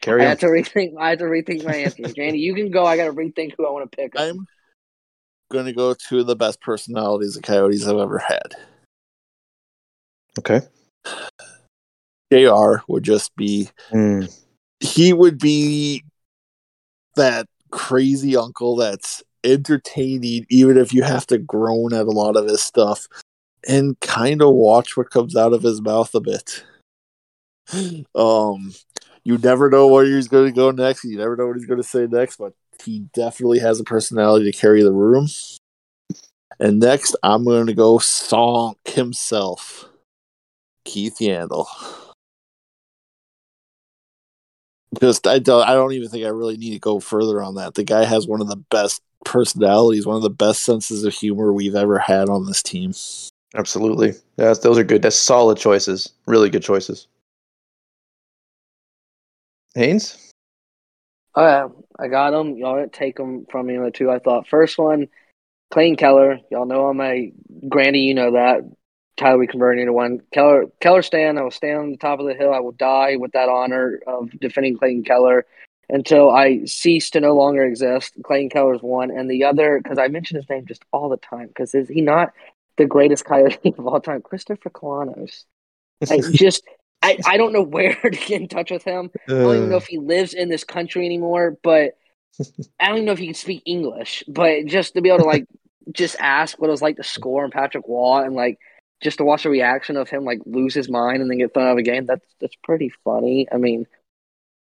[0.03, 0.31] Carry on.
[0.31, 0.95] have to rethink.
[0.99, 2.15] I have to rethink my answers.
[2.15, 2.85] Grandy, you can go.
[2.85, 4.15] I got to rethink who I want to pick.
[4.17, 4.47] I'm
[5.51, 8.55] going to go to the best personalities the Coyotes have ever had.
[10.39, 10.61] Okay.
[12.33, 14.23] JR would just be, Hmm.
[14.79, 16.05] he would be
[17.17, 22.47] that crazy uncle that's entertaining, even if you have to groan at a lot of
[22.47, 23.07] his stuff
[23.69, 26.65] and kind of watch what comes out of his mouth a bit.
[28.15, 28.75] Um,
[29.23, 31.05] you never know where he's going to go next.
[31.05, 34.51] You never know what he's going to say next, but he definitely has a personality
[34.51, 35.29] to carry the room.
[36.59, 39.89] And next, I'm going to go Sonk himself,
[40.85, 41.67] Keith Yandle.
[45.01, 47.75] Just I don't I don't even think I really need to go further on that.
[47.75, 51.53] The guy has one of the best personalities, one of the best senses of humor
[51.53, 52.93] we've ever had on this team.
[53.55, 54.15] Absolutely.
[54.37, 55.03] That's, those are good.
[55.03, 56.13] That's solid choices.
[56.27, 57.07] Really good choices.
[59.75, 60.30] Haynes?
[61.35, 61.69] Oh, yeah,
[61.99, 62.57] I got them.
[62.57, 64.49] Y'all didn't take them from me on the two I thought.
[64.49, 65.09] First one,
[65.71, 66.41] Clayton Keller.
[66.51, 67.33] Y'all know I'm a
[67.69, 68.01] Grandy.
[68.01, 68.63] You know that.
[69.17, 70.21] Tyler, we converted into one.
[70.33, 71.39] Keller, Keller stand.
[71.39, 72.55] I will stand on the top of the hill.
[72.55, 75.47] I will die with that honor of defending Clayton Keller
[75.91, 78.15] until I cease to no longer exist.
[78.25, 81.49] Clayton Keller's one, and the other because I mention his name just all the time
[81.49, 82.33] because is he not
[82.79, 84.23] the greatest coyote of all time?
[84.23, 85.45] Krystofer Kolanos.
[86.11, 86.65] I just.
[87.03, 89.11] I, I don't know where to get in touch with him.
[89.29, 89.79] I don't even know uh.
[89.79, 91.97] if he lives in this country anymore, but
[92.81, 94.25] I don't even know if he can speak English.
[94.29, 95.47] But just to be able to like
[95.93, 98.59] just ask what it was like to score on Patrick Roy and like
[99.03, 101.67] just to watch the reaction of him like lose his mind and then get thrown
[101.67, 103.49] out of a game, that's that's pretty funny.
[103.51, 103.87] I mean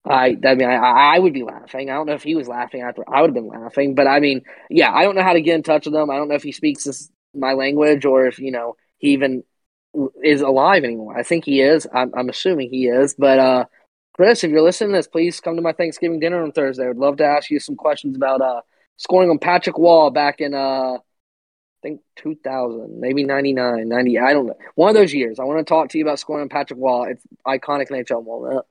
[0.07, 1.89] I I mean I I would be laughing.
[1.89, 3.95] I don't know if he was laughing after I would have been laughing.
[3.95, 6.09] But I mean, yeah, I don't know how to get in touch with him.
[6.09, 9.43] I don't know if he speaks this, my language or if, you know, he even
[10.23, 11.17] is alive anymore.
[11.17, 11.87] I think he is.
[11.93, 13.15] I'm, I'm assuming he is.
[13.17, 13.65] But uh,
[14.13, 16.85] Chris, if you're listening to this, please come to my Thanksgiving dinner on Thursday.
[16.85, 18.61] I would love to ask you some questions about uh,
[18.97, 20.99] scoring on Patrick Roy back in uh, I
[21.81, 24.19] think 2000, maybe 99, 90.
[24.19, 24.57] I don't know.
[24.75, 25.39] One of those years.
[25.39, 27.11] I want to talk to you about scoring on Patrick Roy.
[27.11, 28.65] It's iconic NHL moment.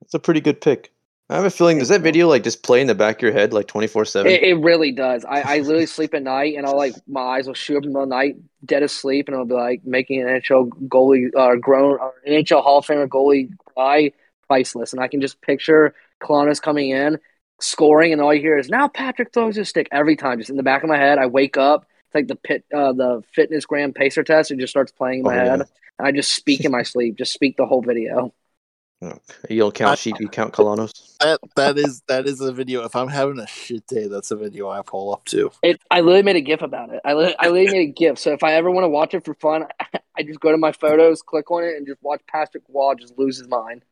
[0.00, 0.92] That's a pretty good pick.
[1.28, 3.32] I have a feeling, does that video like just play in the back of your
[3.32, 4.30] head like 24 7?
[4.30, 5.24] It, it really does.
[5.24, 7.90] I, I literally sleep at night, and I'll like my eyes will shoot up in
[7.90, 11.28] the middle of the night, dead asleep, and I'll be like making an NHL goalie,
[11.36, 14.12] uh, grown or NHL Hall of Famer goalie cry,
[14.46, 14.92] priceless.
[14.92, 17.18] And I can just picture Kolanos coming in,
[17.60, 20.56] scoring, and all you hear is now Patrick throws his stick every time, just in
[20.56, 21.18] the back of my head.
[21.18, 24.52] I wake up, it's like the pit, uh, the fitness gram pacer test.
[24.52, 25.50] It just starts playing in my Oh, yeah.
[25.50, 25.60] head.
[25.98, 28.32] And I just speak in my sleep, just speak the whole video.
[29.00, 31.18] You don't count I- sheep, you count Kolanos.
[31.20, 32.84] That that is that is a video.
[32.84, 35.50] If I'm having a shit day, that's a video I pull up to.
[35.62, 37.00] It, I literally made a GIF about it.
[37.04, 38.18] I, li- I literally made a GIF.
[38.18, 39.64] So if I ever want to watch it for fun,
[40.16, 43.18] I just go to my photos, click on it, and just watch Patrick Roy just
[43.18, 43.82] lose his mind.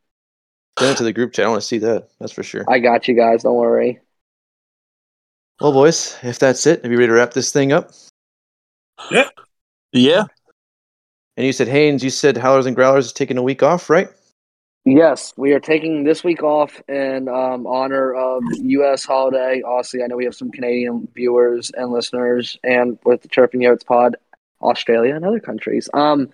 [0.79, 1.47] Send it to the group chat.
[1.47, 2.09] I want to see that.
[2.19, 2.65] That's for sure.
[2.69, 3.43] I got you guys.
[3.43, 4.01] Don't worry.
[5.61, 7.93] Well, boys, if that's it, are you ready to wrap this thing up?
[9.11, 9.29] Yeah.
[9.93, 10.25] Yeah.
[11.37, 14.09] And you said Haynes, you said Howlers and Growlers is taking a week off, right?
[14.87, 19.03] Yes, we are taking this week off in um, honor of U.S.
[19.03, 19.63] holiday.
[19.67, 23.87] Obviously, I know we have some Canadian viewers and listeners, and with the Chirping Yotes
[23.87, 24.17] pod,
[24.61, 25.89] Australia and other countries.
[25.95, 26.29] Um,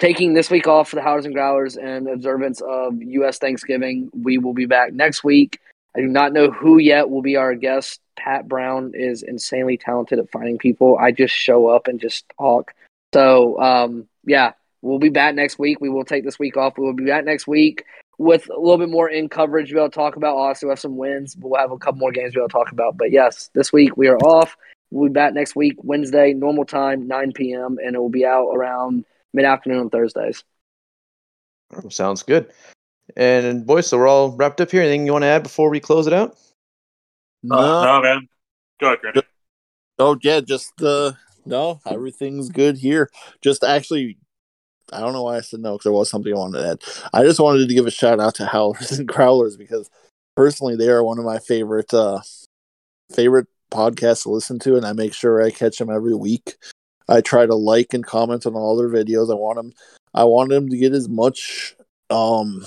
[0.00, 3.38] taking this week off for the Howlers and Growlers in observance of U.S.
[3.38, 4.10] Thanksgiving.
[4.12, 5.60] We will be back next week.
[5.96, 8.00] I do not know who yet will be our guest.
[8.16, 10.98] Pat Brown is insanely talented at finding people.
[10.98, 12.74] I just show up and just talk.
[13.14, 15.80] So, um, yeah, we'll be back next week.
[15.80, 16.76] We will take this week off.
[16.76, 17.84] We will be back next week
[18.18, 20.36] with a little bit more in coverage We'll able to talk about.
[20.36, 21.36] Also, have some wins.
[21.40, 22.96] We'll have a couple more games we'll talk about.
[22.96, 24.56] But yes, this week we are off.
[24.90, 28.50] We'll be back next week, Wednesday, normal time, 9 p.m., and it will be out
[28.50, 30.44] around mid afternoon on Thursdays.
[31.88, 32.52] Sounds good.
[33.16, 34.82] And boys, so we're all wrapped up here.
[34.82, 36.36] Anything you want to add before we close it out?
[37.42, 37.56] No.
[37.56, 38.28] Uh, no, man.
[38.80, 39.26] Go ahead, Grant.
[39.98, 41.12] Oh yeah, just uh
[41.44, 43.10] no, everything's good here.
[43.40, 44.16] Just actually
[44.92, 46.82] I don't know why I said no because there was something I wanted to add.
[47.12, 49.90] I just wanted to give a shout out to Howlers and Growlers because
[50.36, 52.20] personally they are one of my favorite uh
[53.14, 56.56] favorite podcasts to listen to and I make sure I catch them every week.
[57.08, 59.30] I try to like and comment on all their videos.
[59.30, 59.72] I want them
[60.14, 61.74] I want them to get as much
[62.10, 62.64] um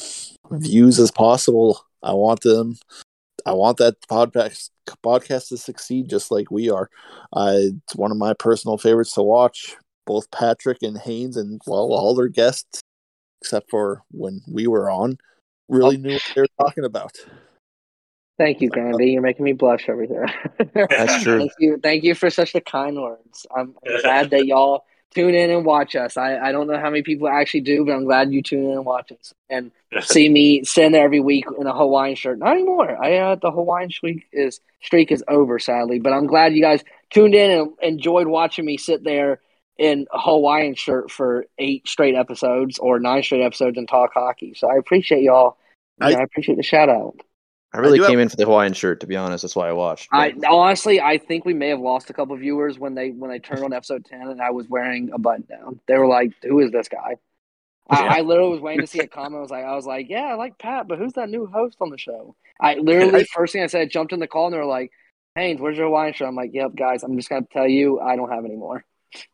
[0.51, 1.85] views as possible.
[2.03, 2.77] I want them
[3.45, 4.71] I want that podcast
[5.03, 6.89] podcast to succeed just like we are.
[7.33, 9.75] Uh, it's one of my personal favorites to watch.
[10.05, 12.81] Both Patrick and Haynes and well all their guests,
[13.41, 15.17] except for when we were on,
[15.67, 17.11] really knew what they were talking about.
[18.37, 19.11] Thank you, Grandy.
[19.11, 20.27] You're making me blush over here.
[20.73, 21.39] That's true.
[21.39, 21.79] thank you.
[21.81, 23.45] Thank you for such the kind words.
[23.55, 24.83] I'm glad that y'all
[25.13, 26.17] tune in and watch us.
[26.17, 28.71] I, I don't know how many people actually do, but I'm glad you tune in
[28.71, 32.37] and watch us and see me sitting there every week in a Hawaiian shirt.
[32.37, 33.01] Not anymore.
[33.01, 35.99] I uh, the Hawaiian streak is streak is over, sadly.
[35.99, 39.39] But I'm glad you guys tuned in and enjoyed watching me sit there
[39.77, 44.53] in a Hawaiian shirt for eight straight episodes or nine straight episodes and talk hockey.
[44.55, 45.57] So I appreciate y'all.
[45.99, 47.15] I, I appreciate the shout out.
[47.73, 49.41] I really I came have- in for the Hawaiian shirt, to be honest.
[49.41, 50.07] That's why I watched.
[50.13, 53.29] I honestly, I think we may have lost a couple of viewers when they when
[53.29, 55.79] they turned on episode ten and I was wearing a button down.
[55.87, 57.17] They were like, "Who is this guy?"
[57.91, 57.99] Yeah.
[57.99, 59.35] I, I literally was waiting to see a comment.
[59.35, 61.77] I was like, I was like, "Yeah, I like Pat, but who's that new host
[61.81, 64.57] on the show?" I literally first thing I said, jumped in the call and they
[64.57, 64.91] were like,
[65.35, 68.15] "Haynes, where's your Hawaiian shirt?" I'm like, "Yep, guys, I'm just gonna tell you, I
[68.15, 68.85] don't have any more."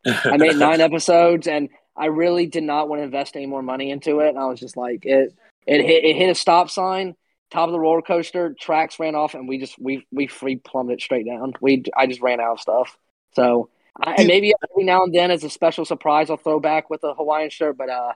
[0.05, 3.91] I made nine episodes and I really did not want to invest any more money
[3.91, 4.29] into it.
[4.29, 5.33] And I was just like, it
[5.67, 7.15] it hit it hit a stop sign,
[7.51, 11.01] top of the roller coaster, tracks ran off, and we just we we free plummeted
[11.01, 11.53] straight down.
[11.61, 12.97] We I just ran out of stuff.
[13.35, 13.69] So
[13.99, 17.03] I, and maybe every now and then as a special surprise, I'll throw back with
[17.03, 17.77] a Hawaiian shirt.
[17.77, 18.13] But uh,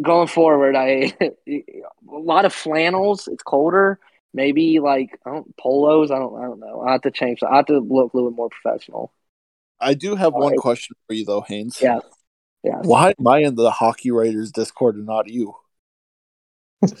[0.00, 1.62] going forward, I a
[2.06, 3.28] lot of flannels.
[3.28, 4.00] It's colder.
[4.34, 6.10] Maybe like I don't, polos.
[6.10, 6.36] I don't.
[6.36, 6.80] I don't know.
[6.80, 7.42] I have to change.
[7.42, 9.12] I have to look a little bit more professional.
[9.80, 10.58] I do have one Alright.
[10.58, 11.78] question for you though, Haynes.
[11.80, 12.02] Yes.
[12.62, 12.80] Yes.
[12.82, 15.54] Why am I in the hockey writers Discord and not you?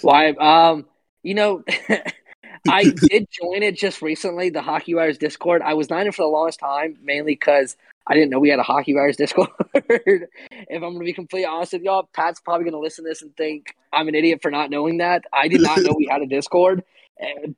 [0.00, 0.30] Why?
[0.30, 0.86] Um,
[1.22, 1.64] you know,
[2.68, 5.62] I did join it just recently, the Hockey Writers Discord.
[5.62, 8.48] I was not in it for the longest time, mainly because I didn't know we
[8.48, 9.48] had a Hockey Writers Discord.
[9.74, 10.28] if
[10.70, 13.22] I'm going to be completely honest with y'all, Pat's probably going to listen to this
[13.22, 15.24] and think I'm an idiot for not knowing that.
[15.32, 16.84] I did not know we had a Discord.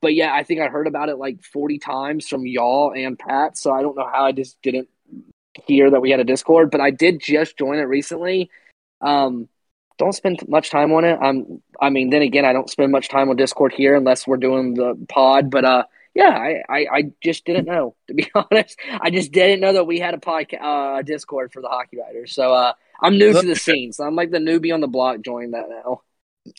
[0.00, 3.58] But yeah, I think I heard about it like 40 times from y'all and Pat.
[3.58, 4.88] So I don't know how I just didn't
[5.66, 8.50] hear that we had a Discord, but I did just join it recently.
[9.00, 9.48] Um,
[9.98, 11.18] don't spend much time on it.
[11.20, 14.36] I'm, I mean, then again, I don't spend much time on Discord here unless we're
[14.36, 15.51] doing the pod.
[15.51, 18.78] But uh, yeah, I, I, I just didn't know to be honest.
[19.01, 22.32] I just didn't know that we had a podcast, uh, Discord for the hockey writers.
[22.32, 25.20] So uh, I'm new to the scene, so I'm like the newbie on the block.
[25.22, 26.02] Joining that now.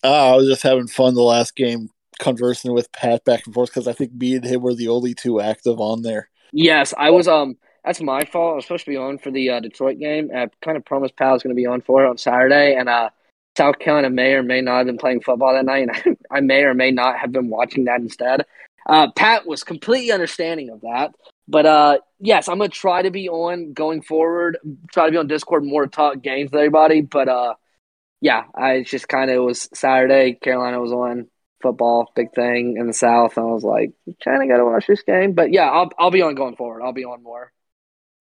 [0.03, 1.89] Uh, I was just having fun the last game
[2.19, 5.15] conversing with Pat back and forth because I think me and him were the only
[5.15, 6.29] two active on there.
[6.51, 7.27] Yes, I was.
[7.27, 8.53] Um, that's my fault.
[8.53, 10.29] I was supposed to be on for the uh, Detroit game.
[10.35, 12.75] I kind of promised Pal I was going to be on for it on Saturday,
[12.75, 13.09] and uh,
[13.57, 16.63] South Carolina may or may not have been playing football that night, and I may
[16.63, 18.45] or may not have been watching that instead.
[18.87, 21.13] Uh, Pat was completely understanding of that,
[21.47, 24.57] but uh, yes, I'm going to try to be on going forward.
[24.91, 27.55] Try to be on Discord more to talk games with everybody, but uh,
[28.21, 30.33] yeah, I just kind of was Saturday.
[30.33, 31.27] Carolina was on
[31.61, 33.91] football, big thing in the South, and I was like,
[34.23, 35.33] kind of got to watch this game.
[35.33, 36.81] But yeah, I'll I'll be on going forward.
[36.81, 37.51] I'll be on more.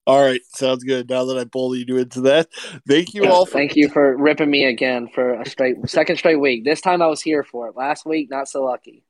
[0.08, 1.10] All right, sounds good.
[1.10, 2.48] Now that I bullied you into that,
[2.88, 3.44] thank you all.
[3.44, 6.64] For- Thank you for ripping me again for a straight second straight week.
[6.64, 7.76] This time I was here for it.
[7.76, 9.04] Last week, not so lucky.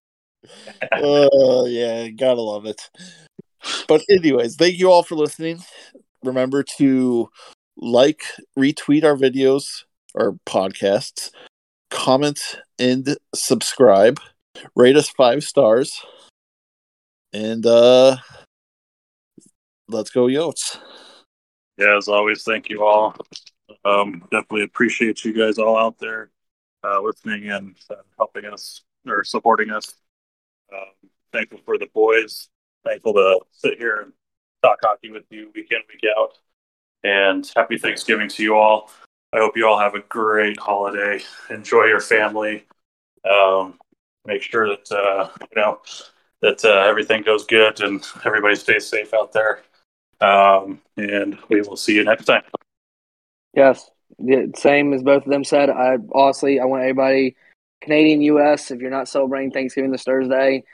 [0.93, 1.29] uh,
[1.67, 2.91] yeah, gotta love it.
[3.87, 5.61] But anyways, thank you all for listening.
[6.25, 7.29] Remember to
[7.77, 8.23] like,
[8.59, 9.85] retweet our videos
[10.17, 11.31] or podcasts,
[11.91, 14.19] comment and subscribe,
[14.75, 16.05] rate us five stars,
[17.33, 18.17] and uh
[19.89, 20.79] let's go Yotes.
[21.77, 23.17] Yeah, as always, thank you all.
[23.85, 26.31] Um, definitely appreciate you guys all out there
[26.85, 29.95] uh, listening and uh, helping us or supporting us.
[30.73, 32.49] Um, thankful for the boys.
[32.85, 34.13] Thankful to sit here and
[34.63, 36.39] talk hockey with you week in, week out.
[37.05, 38.91] And happy Thanksgiving to you all.
[39.33, 41.21] I hope you all have a great holiday.
[41.51, 42.65] Enjoy your family.
[43.31, 43.79] Um,
[44.25, 45.81] make sure that uh, you know
[46.41, 49.61] that uh, everything goes good and everybody stays safe out there.
[50.21, 52.43] Um, and we will see you next time.
[53.55, 53.91] Yes,
[54.57, 55.71] same as both of them said.
[55.71, 57.37] I honestly, I want everybody,
[57.81, 58.71] Canadian, U.S.
[58.71, 60.65] If you're not celebrating Thanksgiving this Thursday,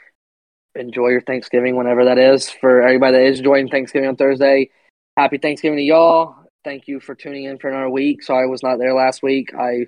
[0.74, 2.50] enjoy your Thanksgiving whenever that is.
[2.50, 4.70] For everybody that is enjoying Thanksgiving on Thursday,
[5.16, 6.36] happy Thanksgiving to y'all.
[6.64, 8.22] Thank you for tuning in for another week.
[8.22, 9.54] Sorry I was not there last week.
[9.54, 9.86] I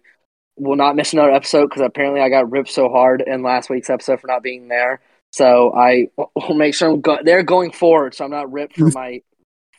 [0.57, 3.91] will not miss another episode because apparently I got ripped so hard in last week's
[3.91, 5.01] episode for not being there.
[5.33, 8.91] So I will make sure I'm go- there going forward, so I'm not ripped for
[8.95, 9.23] my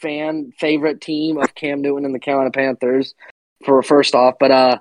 [0.01, 3.13] fan favorite team of Cam Newton and the Carolina Panthers
[3.65, 4.35] for first off.
[4.39, 4.79] But uh,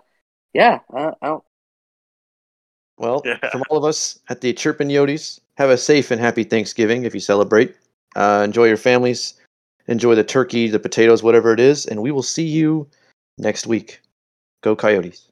[0.53, 1.45] yeah, I, I don't.
[2.99, 3.39] Well, Yeah.
[3.51, 7.15] from all of us at the Chirpin Yotes, have a safe and happy Thanksgiving if
[7.15, 7.75] you celebrate.
[8.15, 9.35] Uh, enjoy your families.
[9.89, 12.89] Enjoy the turkey, the potatoes, whatever it is, and we will see you
[13.39, 14.01] next week.
[14.63, 15.29] Go Coyotes.